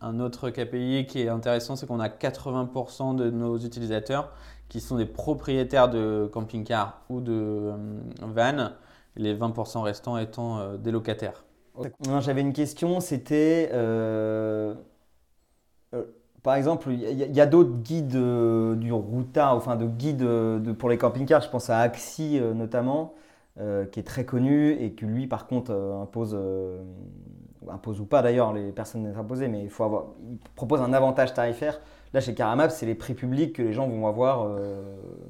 un 0.00 0.20
autre 0.20 0.50
KPI 0.50 1.06
qui 1.06 1.20
est 1.22 1.28
intéressant, 1.28 1.76
c'est 1.76 1.86
qu'on 1.86 2.00
a 2.00 2.08
80% 2.08 3.14
de 3.14 3.30
nos 3.30 3.58
utilisateurs 3.58 4.30
qui 4.72 4.80
sont 4.80 4.96
des 4.96 5.04
propriétaires 5.04 5.90
de 5.90 6.30
camping-car 6.32 7.02
ou 7.10 7.20
de 7.20 7.32
euh, 7.34 7.76
van, 8.22 8.70
les 9.16 9.34
20% 9.34 9.82
restants 9.82 10.16
étant 10.16 10.58
euh, 10.60 10.76
des 10.78 10.90
locataires. 10.90 11.44
J'avais 12.20 12.40
une 12.40 12.54
question, 12.54 13.00
c'était 13.00 13.68
euh, 13.74 14.74
par 16.42 16.54
exemple, 16.54 16.90
il 16.90 17.00
y, 17.36 17.40
a- 17.40 17.46
d'autres 17.46 17.76
guides 17.82 18.16
du 18.78 18.92
routard, 18.92 19.54
enfin 19.54 19.76
de 19.76 19.86
guides 19.86 20.16
de- 20.18 20.72
pour 20.72 20.88
les 20.88 20.96
camping-cars, 20.98 21.42
je 21.42 21.50
pense 21.50 21.68
à 21.70 21.78
Axi 21.80 22.40
notamment, 22.54 23.14
qui 23.92 24.00
est 24.00 24.06
très 24.06 24.24
connu 24.24 24.72
et 24.72 24.92
qui 24.94 25.04
lui 25.04 25.26
par 25.26 25.46
contre 25.46 25.70
impose, 26.02 26.34
impose 27.70 28.00
ou 28.00 28.04
pas 28.06 28.22
d'ailleurs, 28.22 28.52
les 28.52 28.72
personnes 28.72 29.02
n'est 29.02 29.16
imposées, 29.16 29.48
mais 29.48 29.62
il, 29.62 29.70
faut 29.70 29.84
avoir, 29.84 30.06
il 30.30 30.38
propose 30.56 30.80
un 30.80 30.92
avantage 30.92 31.34
tarifaire. 31.34 31.80
Là 32.14 32.20
chez 32.20 32.34
Caramaps, 32.34 32.74
c'est 32.74 32.86
les 32.86 32.94
prix 32.94 33.14
publics 33.14 33.54
que 33.54 33.62
les 33.62 33.72
gens 33.72 33.88
vont 33.88 34.06
avoir, 34.06 34.46
euh, 34.46 34.82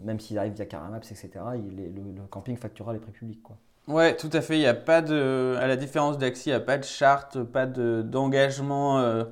même 0.03 0.19
s'ils 0.19 0.39
arrivent 0.39 0.55
via 0.55 0.67
Caramaps, 0.67 1.11
etc. 1.11 1.31
le, 1.55 2.23
camping 2.31 2.57
facturera 2.57 2.93
les 2.93 2.99
prix 2.99 3.12
publics. 3.12 3.43
Quoi. 3.43 3.57
Ouais, 3.87 4.17
tout 4.17 4.31
à 4.33 4.41
fait. 4.41 4.59
Il 4.59 4.67
a 4.67 4.75
pas 4.75 5.01
de, 5.01 5.57
à 5.61 5.67
la 5.69 5.77
différence 5.77 6.19
d'Axi, 6.19 6.49
il 6.49 6.53
n'y 6.53 6.57
a 6.57 6.61
pas 6.61 6.79
de 6.79 6.85
charte, 6.85 7.43
pas 7.43 7.67
de, 7.67 8.03
d'engagement 8.03 8.99
euh, 8.99 9.25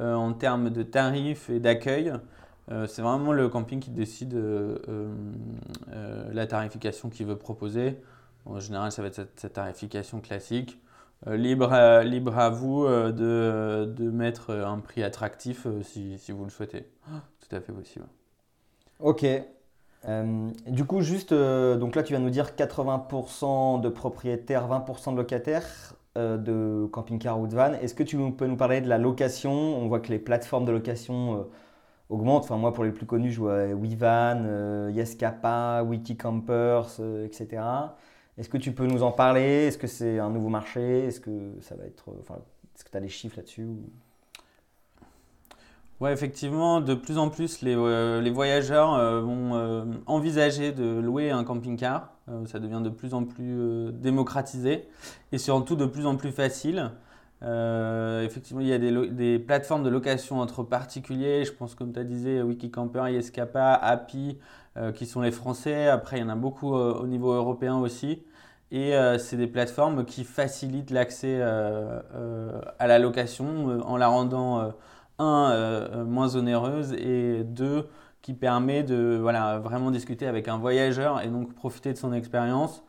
euh, 0.00 0.14
en 0.14 0.34
termes 0.34 0.70
de 0.70 0.82
tarifs 0.82 1.48
et 1.50 1.60
d'accueil. 1.60 2.12
C'est 2.86 3.00
vraiment 3.00 3.32
le 3.32 3.48
camping 3.48 3.80
qui 3.80 3.90
décide 3.90 4.38
la 6.30 6.46
tarification 6.46 7.08
qu'il 7.08 7.24
veut 7.24 7.38
proposer. 7.38 7.98
En 8.44 8.60
général, 8.60 8.92
ça 8.92 9.00
va 9.00 9.08
être 9.08 9.26
cette 9.36 9.54
tarification 9.54 10.20
classique. 10.20 10.78
Euh, 11.26 11.36
libre, 11.36 11.72
à, 11.72 12.50
vous 12.50 12.84
euh, 12.84 13.86
de, 13.86 14.10
mettre 14.10 14.52
un 14.52 14.78
prix 14.78 15.02
attractif 15.02 15.66
euh, 15.66 15.82
si, 15.82 16.16
vous 16.30 16.44
le 16.44 16.50
souhaitez. 16.50 16.86
Tout 17.06 17.56
à 17.56 17.60
fait 17.60 17.72
possible. 17.72 18.06
Ok. 19.00 19.26
Du 20.66 20.84
coup, 20.84 21.00
juste, 21.02 21.34
donc 21.34 21.96
là, 21.96 22.02
tu 22.02 22.12
vas 22.12 22.18
nous 22.18 22.30
dire 22.30 22.52
80% 22.56 23.80
de 23.80 23.88
propriétaires, 23.88 24.68
20% 24.68 25.12
de 25.12 25.16
locataires 25.16 25.94
de 26.16 26.88
camping-car 26.90 27.38
ou 27.38 27.46
de 27.46 27.54
van. 27.54 27.74
Est-ce 27.74 27.94
que 27.94 28.02
tu 28.02 28.16
peux 28.32 28.46
nous 28.46 28.56
parler 28.56 28.80
de 28.80 28.88
la 28.88 28.96
location? 28.96 29.52
On 29.52 29.86
voit 29.88 30.00
que 30.00 30.08
les 30.08 30.18
plateformes 30.18 30.64
de 30.64 30.72
location 30.72 31.46
augmentent. 32.08 32.44
Enfin, 32.44 32.56
moi, 32.56 32.72
pour 32.72 32.84
les 32.84 32.92
plus 32.92 33.06
connus, 33.06 33.32
je 33.32 33.40
vois 33.40 33.66
WeVan, 33.66 34.90
Yescapa, 34.94 35.82
Wikicampers, 35.82 37.00
etc. 37.24 37.60
Est-ce 38.38 38.48
que 38.48 38.56
tu 38.56 38.70
peux 38.72 38.86
nous 38.86 39.02
en 39.02 39.10
parler? 39.10 39.66
Est-ce 39.66 39.78
que 39.78 39.88
c'est 39.88 40.20
un 40.20 40.30
nouveau 40.30 40.48
marché? 40.48 41.06
Est-ce 41.06 41.20
que 41.20 41.30
ça 41.60 41.74
va 41.74 41.84
être, 41.84 42.08
euh, 42.08 42.20
enfin, 42.20 42.36
est-ce 42.74 42.84
que 42.84 42.90
tu 42.90 42.96
as 42.96 43.00
des 43.00 43.08
chiffres 43.08 43.36
là-dessus 43.36 43.64
ou- 43.64 43.90
Ouais, 46.00 46.12
effectivement, 46.12 46.80
de 46.80 46.94
plus 46.94 47.18
en 47.18 47.28
plus, 47.28 47.62
les, 47.62 47.74
euh, 47.74 48.30
voyageurs 48.32 48.94
euh, 48.94 49.20
vont 49.20 50.00
envisager 50.06 50.70
de 50.70 51.00
louer 51.00 51.32
un 51.32 51.42
camping-car. 51.42 52.12
Ça 52.46 52.60
devient 52.60 52.82
de 52.84 52.90
plus 52.90 53.14
en 53.14 53.24
plus 53.24 53.90
démocratisé 53.92 54.86
et 55.32 55.38
surtout 55.38 55.74
de 55.76 55.86
plus 55.86 56.06
en 56.06 56.14
plus 56.16 56.30
facile. 56.30 56.92
Effectivement, 57.42 58.60
il 58.60 58.68
y 58.68 58.72
a 58.72 58.78
des, 58.78 59.38
plateformes 59.40 59.82
de 59.82 59.88
location 59.88 60.40
entre 60.40 60.62
particuliers. 60.62 61.44
Je 61.44 61.52
pense, 61.52 61.74
comme 61.74 61.92
tu 61.92 61.98
as 61.98 62.04
dit, 62.04 62.40
Wikicamper, 62.42 63.10
Yescapa, 63.10 63.72
Happy, 63.72 64.38
qui 64.94 65.06
sont 65.06 65.22
les 65.22 65.32
Français. 65.32 65.88
Après, 65.88 66.18
il 66.18 66.20
y 66.20 66.22
en 66.22 66.28
a 66.28 66.36
beaucoup 66.36 66.74
au 66.74 67.06
niveau 67.06 67.32
européen 67.32 67.78
aussi. 67.78 68.22
Et 68.70 68.94
euh, 68.94 69.18
c'est 69.18 69.36
des 69.36 69.46
plateformes 69.46 70.04
qui 70.04 70.24
facilitent 70.24 70.90
l'accès 70.90 71.38
euh, 71.40 72.00
euh, 72.14 72.60
à 72.78 72.86
la 72.86 72.98
location 72.98 73.80
en 73.82 73.96
la 73.96 74.08
rendant 74.08 74.74
un, 75.18 76.04
moins 76.04 76.36
onéreuse 76.36 76.92
et 76.92 77.44
deux, 77.44 77.88
qui 78.22 78.34
permet 78.34 78.82
de 78.82 79.18
voilà, 79.20 79.58
vraiment 79.58 79.90
discuter 79.90 80.26
avec 80.26 80.48
un 80.48 80.58
voyageur 80.58 81.22
et 81.22 81.28
donc 81.28 81.54
profiter 81.54 81.92
de 81.92 81.98
son 81.98 82.12
expérience. 82.12 82.84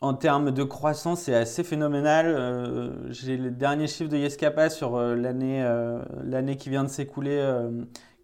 En 0.00 0.14
termes 0.14 0.50
de 0.50 0.64
croissance, 0.64 1.22
c'est 1.22 1.34
assez 1.34 1.64
phénoménal. 1.64 2.92
J'ai 3.10 3.36
les 3.36 3.50
derniers 3.50 3.86
chiffres 3.86 4.10
de 4.10 4.16
Yescapa 4.16 4.68
sur 4.68 4.98
l'année 5.00 6.56
qui 6.58 6.70
vient 6.70 6.84
de 6.84 6.88
s'écouler, 6.88 7.40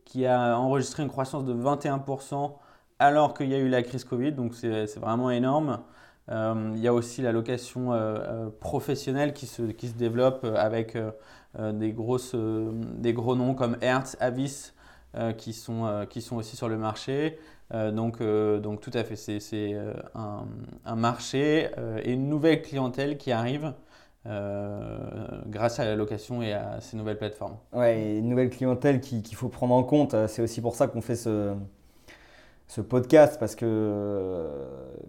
qui 0.05 0.27
a 0.27 0.59
enregistré 0.59 1.03
une 1.05 1.09
croissance 1.09 1.45
de 1.45 1.55
21% 1.55 2.53
alors 2.99 3.33
qu'il 3.35 3.49
y 3.49 3.55
a 3.55 3.59
eu 3.59 3.69
la 3.69 3.83
crise 3.83 4.05
Covid, 4.05 4.33
donc 4.33 4.55
c'est 4.55 4.99
vraiment 4.99 5.31
énorme. 5.31 5.81
Il 6.31 6.79
y 6.79 6.89
a 6.89 6.93
aussi 6.93 7.23
la 7.23 7.33
location 7.33 7.93
professionnelle 8.61 9.33
qui 9.33 9.47
se, 9.47 9.63
qui 9.63 9.89
se 9.89 9.95
développe 9.95 10.45
avec 10.57 10.97
des, 11.59 11.93
grosses, 11.93 12.35
des 12.35 13.13
gros 13.13 13.35
noms 13.35 13.55
comme 13.55 13.77
Hertz, 13.81 14.17
Avis, 14.21 14.73
qui, 15.39 15.53
sont, 15.53 16.07
qui 16.11 16.21
sont 16.21 16.37
aussi 16.37 16.57
sur 16.57 16.69
le 16.69 16.77
marché. 16.77 17.39
donc, 17.73 18.23
donc 18.23 18.81
tout 18.81 18.91
à 18.93 19.05
fait, 19.05 19.17
c'est 19.17 19.77
un, 20.15 20.97
marché 20.97 21.71
et 22.05 22.13
une 22.13 22.29
nouvelle 22.29 22.61
clientèle 22.61 23.17
qui 23.17 23.33
arrive 23.33 23.73
euh, 24.27 24.99
grâce 25.47 25.79
à 25.81 25.85
la 25.85 25.97
location 25.97 26.43
et 26.43 26.53
à 26.53 26.81
ces 26.81 26.97
nouvelles 26.97 27.17
plateformes. 27.17 27.57
Ouais, 27.73 28.19
une 28.19 28.29
nouvelle 28.29 28.51
clientèle 28.51 29.01
qu'il 29.01 29.35
faut 29.35 29.49
prendre 29.49 29.75
en 29.75 29.83
compte. 29.83 30.15
C'est 30.27 30.43
aussi 30.43 30.61
pour 30.61 30.75
ça 30.75 30.87
qu'on 30.87 31.01
fait 31.01 31.17
ce, 31.17 31.55
ce 32.69 32.81
podcast, 32.81 33.39
parce 33.41 33.57
que, 33.57 34.47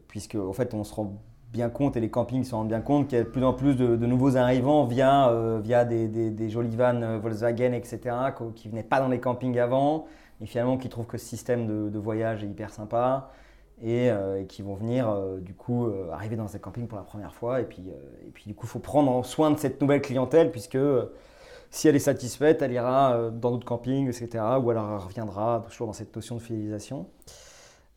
puisque 0.08 0.36
en 0.36 0.54
fait, 0.54 0.74
on 0.74 0.84
se 0.84 0.94
rend 0.94 1.22
bien 1.52 1.70
compte 1.70 1.98
et 1.98 2.00
les 2.00 2.10
campings 2.10 2.44
se 2.44 2.56
rendent 2.56 2.68
bien 2.68 2.82
compte 2.82 3.08
qu'il 3.08 3.18
y 3.18 3.22
a 3.22 3.24
de 3.24 3.30
plus 3.30 3.44
en 3.44 3.54
plus 3.54 3.76
de, 3.76 3.96
nouveaux 4.06 4.38
arrivants 4.38 4.86
via, 4.86 5.30
euh, 5.30 5.60
via 5.62 5.84
des, 5.86 6.08
des, 6.08 6.50
jolies 6.50 6.76
vannes 6.76 7.04
euh, 7.04 7.18
Volkswagen, 7.18 7.74
etc., 7.74 8.16
qui 8.56 8.68
ne 8.68 8.72
venaient 8.72 8.84
pas 8.84 9.00
dans 9.00 9.08
les 9.08 9.20
campings 9.20 9.58
avant 9.60 10.06
et 10.42 10.46
finalement 10.46 10.78
qui 10.78 10.90
trouvent 10.90 11.08
que 11.08 11.18
ce 11.18 11.26
système 11.26 11.90
de, 11.90 12.00
voyage 12.00 12.44
est 12.44 12.48
hyper 12.48 12.72
sympa 12.72 13.32
euh, 13.84 14.42
et, 14.42 14.46
qui 14.46 14.62
vont 14.62 14.76
venir 14.76 15.10
euh, 15.10 15.40
du 15.40 15.54
coup 15.54 15.86
euh, 15.86 16.12
arriver 16.12 16.36
dans 16.36 16.56
un 16.56 16.60
camping 16.60 16.88
pour 16.88 16.98
la 16.98 17.04
première 17.04 17.34
fois. 17.34 17.62
Et 17.62 17.66
puis, 17.66 17.84
et 18.26 18.32
puis 18.32 18.46
du 18.48 18.56
coup, 18.56 18.66
il 18.66 18.70
faut 18.70 18.80
prendre 18.80 19.26
soin 19.26 19.52
de 19.52 19.60
cette 19.60 19.82
nouvelle 19.82 20.02
clientèle 20.02 20.52
puisque 20.52 20.78
si 21.72 21.88
elle 21.88 21.96
est 21.96 22.00
satisfaite, 22.00 22.62
elle 22.62 22.72
ira 22.72 23.30
dans 23.32 23.52
d'autres 23.52 23.66
campings, 23.66 24.08
etc. 24.08 24.44
Ou 24.62 24.70
alors 24.70 24.90
elle 24.92 25.06
reviendra 25.06 25.64
toujours 25.70 25.88
dans 25.88 25.94
cette 25.94 26.16
notion 26.16 26.36
de 26.36 26.42
fidélisation. 26.42 27.08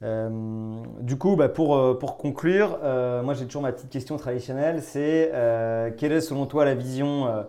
Du 0.03 1.17
coup, 1.17 1.37
bah, 1.37 1.49
pour, 1.49 1.99
pour 1.99 2.17
conclure, 2.17 2.79
moi 3.23 3.35
j'ai 3.35 3.47
toujours 3.47 3.63
ma 3.63 3.73
petite 3.73 3.91
question 3.91 4.17
traditionnelle, 4.17 4.83
c'est 4.83 5.31
quelle 5.97 6.13
est 6.13 6.21
selon 6.21 6.47
toi 6.47 6.65
la 6.65 6.75
vision 6.75 7.45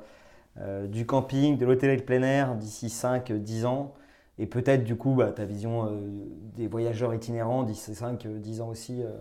du 0.86 1.06
camping, 1.06 1.58
de 1.58 1.66
l'hôtellerie 1.66 1.98
de 1.98 2.04
plein 2.04 2.22
air 2.24 2.56
d'ici 2.56 2.88
5-10 2.88 3.66
ans? 3.66 3.94
Et 4.40 4.46
peut-être 4.46 4.84
du 4.84 4.96
coup 4.96 5.14
bah, 5.14 5.32
ta 5.32 5.46
vision 5.46 5.86
euh, 5.86 6.10
des 6.56 6.68
voyageurs 6.68 7.14
itinérants 7.14 7.64
d'ici 7.64 7.94
5, 7.94 8.28
10 8.28 8.62
ans 8.62 8.70
aussi. 8.70 9.04
Euh, 9.04 9.12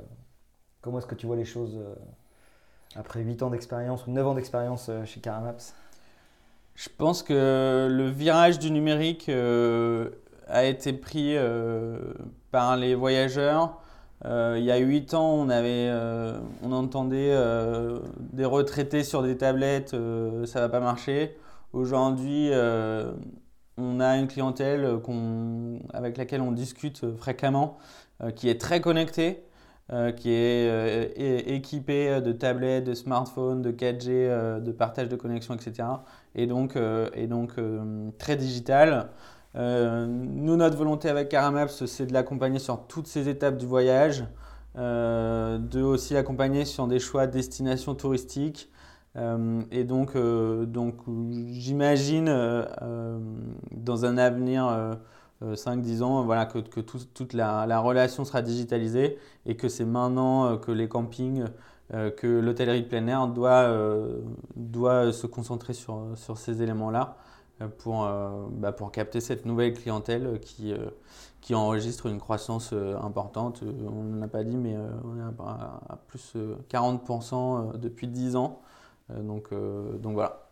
comment 0.80 0.98
est-ce 0.98 1.06
que 1.06 1.14
tu 1.14 1.26
vois 1.26 1.36
les 1.36 1.44
choses 1.44 1.76
euh, 1.76 1.94
après 2.96 3.20
8 3.20 3.42
ans 3.42 3.50
d'expérience 3.50 4.06
ou 4.06 4.10
9 4.10 4.26
ans 4.26 4.34
d'expérience 4.34 4.90
chez 5.04 5.20
Caramaps? 5.20 5.74
Je 6.74 6.88
pense 6.96 7.22
que 7.22 7.86
le 7.90 8.08
virage 8.08 8.58
du 8.58 8.70
numérique 8.70 9.30
a 10.48 10.64
été 10.64 10.92
pris 10.92 11.36
par 12.50 12.76
les 12.76 12.94
voyageurs. 12.94 13.80
il 14.24 14.62
y 14.62 14.70
a 14.70 14.76
8 14.78 15.14
ans, 15.14 15.34
on, 15.34 15.48
avait, 15.48 15.90
on 16.62 16.72
entendait 16.72 17.36
des 18.32 18.44
retraités 18.44 19.04
sur 19.04 19.22
des 19.22 19.36
tablettes, 19.36 19.96
ça 20.44 20.60
va 20.60 20.68
pas 20.68 20.80
marcher. 20.80 21.36
Aujourd'hui, 21.72 22.50
on 23.76 24.00
a 24.00 24.16
une 24.16 24.28
clientèle 24.28 24.84
euh, 24.84 25.78
avec 25.92 26.16
laquelle 26.16 26.40
on 26.40 26.52
discute 26.52 27.04
euh, 27.04 27.16
fréquemment, 27.16 27.78
euh, 28.22 28.30
qui 28.30 28.48
est 28.48 28.60
très 28.60 28.80
connectée, 28.80 29.44
qui 30.16 30.30
est 30.30 31.44
équipée 31.48 32.22
de 32.22 32.32
tablettes, 32.32 32.84
de 32.84 32.94
smartphones, 32.94 33.60
de 33.60 33.72
4G, 33.72 34.62
de 34.62 34.72
partage 34.72 35.10
de 35.10 35.16
connexion, 35.16 35.52
etc. 35.52 35.86
Et 36.34 36.46
donc, 36.46 36.78
et 37.14 37.26
donc 37.26 37.56
très 38.16 38.36
digital. 39.54 40.06
nous, 40.08 40.56
notre 40.56 40.76
volonté 40.76 41.08
avec 41.08 41.28
Caramaps, 41.28 41.86
c'est 41.86 42.06
de 42.06 42.12
l'accompagner 42.12 42.58
sur 42.58 42.86
toutes 42.86 43.06
ces 43.06 43.28
étapes 43.28 43.56
du 43.56 43.66
voyage, 43.66 44.24
de 44.76 45.82
aussi 45.82 46.14
l'accompagner 46.14 46.64
sur 46.64 46.86
des 46.86 46.98
choix 46.98 47.26
de 47.26 47.32
destination 47.32 47.94
touristique, 47.94 48.70
euh, 49.16 49.62
et 49.70 49.84
donc, 49.84 50.16
euh, 50.16 50.64
donc 50.64 50.96
j'imagine 51.50 52.28
euh, 52.28 53.18
dans 53.70 54.04
un 54.04 54.16
avenir 54.16 54.96
5-10 55.42 56.02
ans 56.02 56.22
voilà, 56.22 56.46
que, 56.46 56.58
que 56.58 56.80
toute 56.80 57.32
la, 57.32 57.66
la, 57.66 57.80
relation 57.80 58.24
sera 58.24 58.42
digitalisée 58.42 59.18
et 59.44 59.56
que 59.56 59.68
c'est 59.68 59.84
maintenant 59.84 60.56
que 60.56 60.70
les 60.70 60.88
campings, 60.88 61.44
que 61.90 62.26
l'hôtellerie 62.26 62.84
plein 62.84 63.06
air 63.08 63.26
doit, 63.26 63.68
doit 64.56 65.12
se 65.12 65.26
concentrer 65.26 65.72
sur, 65.74 66.06
sur 66.14 66.38
ces 66.38 66.62
éléments-là 66.62 67.16
pour, 67.78 68.08
bah, 68.50 68.72
pour 68.72 68.92
capter 68.92 69.20
cette 69.20 69.46
nouvelle 69.46 69.74
clientèle 69.74 70.40
qui, 70.40 70.74
qui 71.40 71.54
enregistre 71.54 72.06
une 72.06 72.18
croissance 72.18 72.72
importante. 72.72 73.62
On 73.62 74.02
n'a 74.02 74.28
pas 74.28 74.44
dit, 74.44 74.56
mais 74.56 74.76
on 75.04 75.18
est 75.18 75.22
à, 75.22 75.98
plus 76.08 76.34
40% 76.70 77.78
depuis 77.78 78.08
10 78.08 78.36
ans. 78.36 78.60
Euh, 79.10 79.22
donc, 79.22 79.48
euh, 79.52 79.96
donc 79.98 80.14
voilà. 80.14 80.48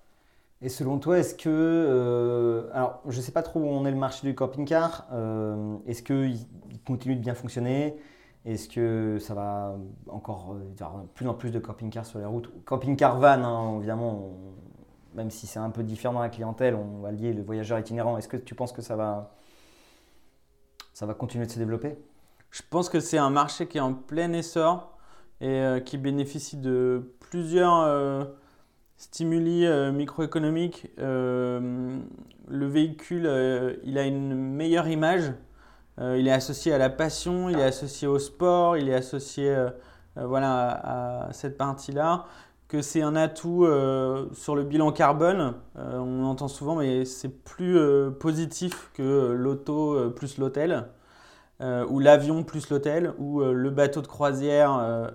Et 0.62 0.68
selon 0.68 0.99
toi, 0.99 1.18
est-ce 1.18 1.35
que. 1.35 1.49
Euh, 1.49 2.68
alors, 2.73 3.01
je 3.09 3.16
ne 3.16 3.23
sais 3.23 3.33
pas 3.33 3.42
trop 3.42 3.61
où 3.61 3.66
on 3.66 3.87
est 3.87 3.90
le 3.90 3.96
marché 3.96 4.27
du 4.27 4.35
camping-car. 4.35 5.07
est-ce 5.87 6.03
qu'il 6.03 6.38
continue 6.87 7.16
de 7.16 7.20
bien 7.20 7.35
fonctionner? 7.35 7.96
Est-ce 8.44 8.68
que 8.68 9.18
ça 9.18 9.35
va 9.35 9.77
encore. 10.09 10.57
avoir 10.81 11.05
plus 11.14 11.29
en 11.29 11.35
plus 11.35 11.51
de 11.51 11.59
camping-cars 11.59 12.05
sur 12.05 12.18
les 12.18 12.27
routes? 12.27 12.51
Camping-car 12.66 13.18
van, 13.18 13.42
hein, 13.42 13.77
évidemment, 13.79 14.33
même 15.20 15.30
si 15.30 15.46
c'est 15.46 15.59
un 15.59 15.70
peu 15.70 15.83
différent 15.83 16.14
dans 16.14 16.20
la 16.20 16.28
clientèle, 16.28 16.74
on 16.74 17.00
va 17.00 17.12
lier 17.12 17.33
le 17.33 17.42
voyageur 17.42 17.78
itinérant. 17.78 18.18
Est-ce 18.18 18.28
que 18.28 18.37
tu 18.37 18.54
penses 18.54 18.72
que 18.72 18.83
ça 18.83 18.96
va, 18.96 19.35
ça 20.92 21.06
va 21.06 21.14
continuer 21.14 21.46
de 21.46 21.50
se 21.50 21.59
développer? 21.59 21.96
Je 22.50 22.62
pense 22.68 22.88
que 22.88 23.00
c'est 23.00 23.18
un 23.18 23.30
marché 23.30 23.68
qui 23.68 23.78
est 23.78 23.83
en 23.83 23.94
plein 23.94 24.33
essor 24.33 24.98
et 25.40 25.83
qui 25.87 25.96
bénéficie 25.96 26.56
de 26.56 27.14
plusieurs 27.20 27.87
stimuli 29.00 29.64
euh, 29.64 29.92
microéconomiques, 29.92 30.90
euh, 30.98 31.98
le 32.48 32.66
véhicule, 32.66 33.24
euh, 33.24 33.76
il 33.83 33.96
a 33.96 34.04
une 34.04 34.35
meilleure 34.35 34.88
image. 34.88 35.33
il 35.98 36.28
est 36.28 36.33
associé 36.33 36.72
à 36.72 36.78
la 36.78 36.90
passion, 36.90 37.48
il 37.48 37.59
est 37.59 37.64
associé 37.64 38.06
au 38.09 38.18
sport, 38.18 38.76
il 38.76 38.88
est 38.88 38.94
associé 38.94 39.54
voilà, 40.16 41.26
à, 41.26 41.33
cette 41.33 41.59
partie-là. 41.59 42.24
Que 42.70 42.83
c'est 42.83 43.02
un 43.02 43.16
atout 43.16 43.66
sur 44.33 44.54
le 44.54 44.62
bilan 44.62 44.92
carbone, 44.92 45.54
on 45.74 46.24
entend 46.24 46.46
souvent, 46.46 46.76
mais 46.76 47.04
c'est 47.04 47.42
plus 47.42 47.76
positif 48.20 48.92
que 48.94 49.33
l'auto 49.33 50.11
plus 50.11 50.38
l'hôtel. 50.38 50.87
ou 51.61 51.98
l'avion 51.98 52.44
plus 52.44 52.70
l'hôtel, 52.70 53.12
ou 53.18 53.40
le 53.40 53.70
bateau 53.70 54.02
de 54.02 54.06
croisière 54.06 55.11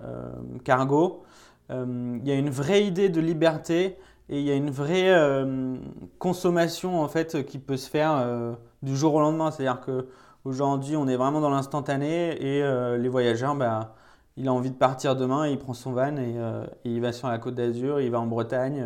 cargo. 0.65 1.23
Euh, 1.71 2.19
il 2.21 2.27
y 2.27 2.31
a 2.31 2.35
une 2.35 2.49
vraie 2.49 2.85
idée 2.85 3.09
de 3.09 3.19
liberté 3.19 3.97
et 4.29 4.39
il 4.39 4.45
y 4.45 4.51
a 4.51 4.55
une 4.55 4.69
vraie 4.69 5.11
euh, 5.11 5.75
consommation 6.19 7.01
en 7.01 7.07
fait 7.07 7.45
qui 7.45 7.59
peut 7.59 7.77
se 7.77 7.89
faire 7.89 8.11
euh, 8.17 8.53
du 8.83 8.95
jour 8.95 9.15
au 9.15 9.19
lendemain. 9.19 9.51
C'est-à-dire 9.51 9.81
qu'aujourd'hui, 9.81 10.95
on 10.95 11.07
est 11.07 11.15
vraiment 11.15 11.41
dans 11.41 11.49
l'instantané 11.49 12.37
et 12.41 12.97
les 12.97 13.09
voyageurs, 13.09 13.55
bah, 13.55 13.95
il 14.37 14.47
a 14.47 14.53
envie 14.53 14.71
de 14.71 14.75
partir 14.75 15.15
demain, 15.15 15.47
il 15.47 15.57
prend 15.57 15.73
son 15.73 15.93
van 15.93 16.17
et, 16.17 16.35
il 16.83 17.01
va 17.01 17.11
sur 17.11 17.27
la 17.27 17.37
côte 17.37 17.55
d'Azur, 17.55 18.01
il 18.01 18.11
va 18.11 18.19
en 18.19 18.27
Bretagne, 18.27 18.85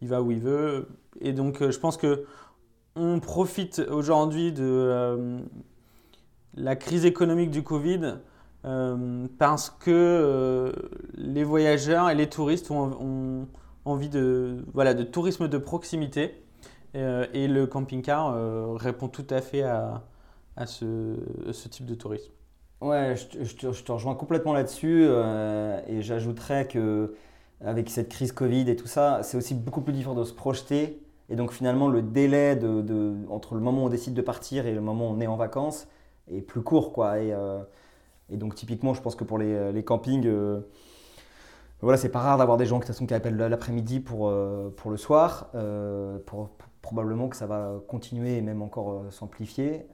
il 0.00 0.08
va 0.08 0.22
où 0.22 0.30
il 0.32 0.40
veut. 0.40 0.88
Et 1.20 1.32
donc, 1.32 1.62
je 1.68 1.78
pense 1.78 1.96
que 1.96 2.24
on 2.96 3.20
profite 3.20 3.80
aujourd'hui 3.90 4.52
de 4.52 5.40
la 6.54 6.76
crise 6.76 7.04
économique 7.04 7.50
du 7.50 7.62
Covid 7.62 8.18
euh, 8.64 9.26
parce 9.38 9.70
que 9.70 9.90
euh, 9.90 10.72
les 11.14 11.42
voyageurs 11.42 12.10
et 12.10 12.14
les 12.14 12.28
touristes 12.28 12.70
ont, 12.70 13.48
envie 13.84 14.08
de, 14.08 14.64
voilà, 14.74 14.94
de 14.94 15.02
tourisme 15.02 15.48
de 15.48 15.58
proximité 15.58 16.44
euh, 16.94 17.26
et 17.32 17.48
le 17.48 17.66
camping-car 17.66 18.76
répond 18.76 19.08
tout 19.08 19.26
à 19.30 19.40
fait 19.40 19.62
à, 19.62 20.02
ce, 20.66 21.68
type 21.68 21.86
de 21.86 21.94
tourisme. 21.94 22.30
Ouais, 22.82 23.14
je, 23.16 23.54
te, 23.54 23.92
rejoins 23.92 24.14
complètement 24.14 24.52
là-dessus 24.52 25.04
et 25.88 26.02
j'ajouterais 26.02 26.66
que 26.66 27.14
avec 27.64 27.88
cette 27.88 28.08
crise 28.08 28.32
Covid 28.32 28.68
et 28.68 28.76
tout 28.76 28.88
ça, 28.88 29.22
c'est 29.22 29.36
aussi 29.36 29.54
beaucoup 29.54 29.82
plus 29.82 29.92
différent 29.92 30.16
de 30.16 30.24
se 30.24 30.34
projeter 30.34 31.00
et 31.30 31.36
donc 31.36 31.52
finalement 31.52 31.88
le 31.88 32.02
délai 32.02 32.56
de, 32.56 32.82
de, 32.82 33.14
entre 33.30 33.54
le 33.54 33.60
moment 33.60 33.84
où 33.84 33.86
on 33.86 33.88
décide 33.88 34.14
de 34.14 34.22
partir 34.22 34.66
et 34.66 34.74
le 34.74 34.80
moment 34.80 35.10
où 35.10 35.14
on 35.14 35.20
est 35.20 35.28
en 35.28 35.36
vacances 35.36 35.86
est 36.28 36.40
plus 36.40 36.62
court 36.62 36.92
quoi. 36.92 37.20
Et, 37.20 37.32
et 38.32 38.36
donc 38.36 38.54
typiquement, 38.54 38.94
je 38.94 39.02
pense 39.02 39.14
que 39.14 39.24
pour 39.24 39.38
les, 39.38 39.52
euh, 39.52 39.82
campings, 39.82 40.26
euh, 40.26 40.60
voilà, 41.82 41.98
c'est 41.98 42.08
pas 42.08 42.20
rare 42.20 42.38
d'avoir 42.38 42.56
des 42.56 42.66
gens 42.66 42.80
qui, 42.80 43.06
qui 43.06 43.14
appellent 43.14 43.36
l'après-midi 43.36 44.00
pour, 44.00 44.28
euh, 44.28 44.72
pour 44.76 44.90
le 44.90 44.96
soir. 44.96 45.50
Pour, 46.26 46.50
probablement 46.82 47.28
que 47.28 47.36
ça 47.36 47.46
va 47.46 47.80
continuer 47.88 48.36
et 48.36 48.42
même 48.42 48.60
encore 48.60 49.04
s'amplifier. 49.10 49.86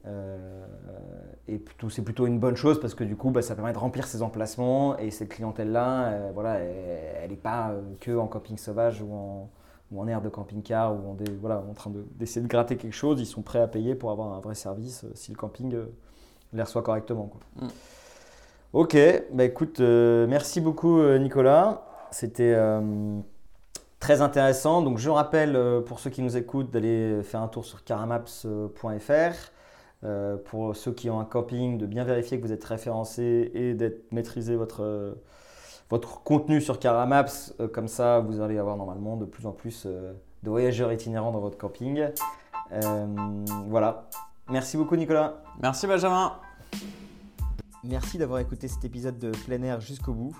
et 1.46 1.62
c'est 1.90 2.02
plutôt 2.02 2.26
une 2.26 2.40
bonne 2.40 2.56
chose 2.56 2.80
parce 2.80 2.94
que 2.94 3.04
du 3.04 3.14
coup, 3.14 3.30
bah, 3.30 3.42
ça 3.42 3.54
permet 3.54 3.72
de 3.72 3.78
remplir 3.78 4.06
ces 4.06 4.22
emplacements 4.22 4.96
et 4.98 5.10
cette 5.10 5.28
clientèle-là, 5.28 6.32
voilà, 6.32 6.58
elle 6.58 7.30
n'est 7.30 7.36
pas 7.36 7.74
que 8.00 8.16
en 8.16 8.26
camping 8.26 8.56
sauvage 8.56 9.02
ou 9.02 9.12
en, 9.12 9.50
ou 9.92 10.00
en 10.00 10.08
aire 10.08 10.22
de 10.22 10.28
camping-car 10.28 10.94
ou 10.94 11.10
en, 11.10 11.16
voilà, 11.40 11.62
en 11.68 11.74
train 11.74 11.92
d'essayer 12.16 12.42
de, 12.42 12.48
gratter 12.48 12.76
quelque 12.76 12.96
chose. 12.96 13.20
Ils 13.20 13.26
sont 13.26 13.42
prêts 13.42 13.60
à 13.60 13.68
payer 13.68 13.94
pour 13.94 14.10
avoir 14.10 14.32
un 14.32 14.40
vrai 14.40 14.54
service 14.54 15.04
si 15.14 15.30
le 15.30 15.36
camping 15.36 15.76
les 16.52 16.62
reçoit 16.62 16.82
correctement. 16.82 17.26
Quoi. 17.26 17.66
Mm. 17.66 17.70
Ok, 18.74 18.98
bah 19.32 19.44
écoute, 19.44 19.80
euh, 19.80 20.26
merci 20.26 20.60
beaucoup 20.60 20.98
euh, 20.98 21.18
Nicolas. 21.18 21.86
C'était 22.10 22.52
euh, 22.54 22.80
très 24.00 24.20
intéressant. 24.20 24.82
Donc 24.82 24.98
je 24.98 25.10
rappelle 25.10 25.56
euh, 25.56 25.80
pour 25.80 26.00
ceux 26.00 26.10
qui 26.10 26.22
nous 26.22 26.36
écoutent 26.36 26.70
d'aller 26.70 27.22
faire 27.22 27.42
un 27.42 27.48
tour 27.48 27.64
sur 27.64 27.84
caramaps.fr. 27.84 29.52
Euh, 30.04 30.36
pour 30.36 30.76
ceux 30.76 30.92
qui 30.92 31.10
ont 31.10 31.18
un 31.18 31.24
camping, 31.24 31.76
de 31.76 31.84
bien 31.84 32.04
vérifier 32.04 32.38
que 32.38 32.46
vous 32.46 32.52
êtes 32.52 32.64
référencé 32.64 33.50
et 33.52 33.74
d'être 33.74 34.12
maîtriser 34.12 34.54
votre, 34.54 34.84
euh, 34.84 35.14
votre 35.90 36.22
contenu 36.22 36.60
sur 36.60 36.78
Caramaps. 36.78 37.54
Euh, 37.58 37.66
comme 37.66 37.88
ça, 37.88 38.20
vous 38.20 38.40
allez 38.40 38.58
avoir 38.58 38.76
normalement 38.76 39.16
de 39.16 39.24
plus 39.24 39.46
en 39.46 39.52
plus 39.52 39.86
de 39.86 40.50
voyageurs 40.50 40.92
itinérants 40.92 41.32
dans 41.32 41.40
votre 41.40 41.58
camping. 41.58 42.06
Euh, 42.72 43.06
voilà. 43.66 44.08
Merci 44.48 44.76
beaucoup 44.76 44.96
Nicolas. 44.96 45.42
Merci 45.60 45.86
Benjamin. 45.86 46.38
Merci 47.84 48.18
d'avoir 48.18 48.40
écouté 48.40 48.68
cet 48.68 48.84
épisode 48.84 49.18
de 49.18 49.30
plein 49.30 49.62
air 49.62 49.80
jusqu'au 49.80 50.12
bout. 50.12 50.36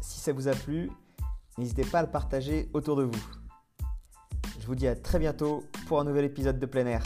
Si 0.00 0.20
ça 0.20 0.32
vous 0.32 0.48
a 0.48 0.52
plu, 0.52 0.90
n'hésitez 1.58 1.84
pas 1.84 2.00
à 2.00 2.02
le 2.02 2.10
partager 2.10 2.68
autour 2.72 2.96
de 2.96 3.04
vous. 3.04 3.26
Je 4.60 4.66
vous 4.66 4.74
dis 4.74 4.88
à 4.88 4.96
très 4.96 5.18
bientôt 5.18 5.64
pour 5.86 6.00
un 6.00 6.04
nouvel 6.04 6.24
épisode 6.24 6.58
de 6.58 6.66
plein 6.66 6.86
air. 6.86 7.02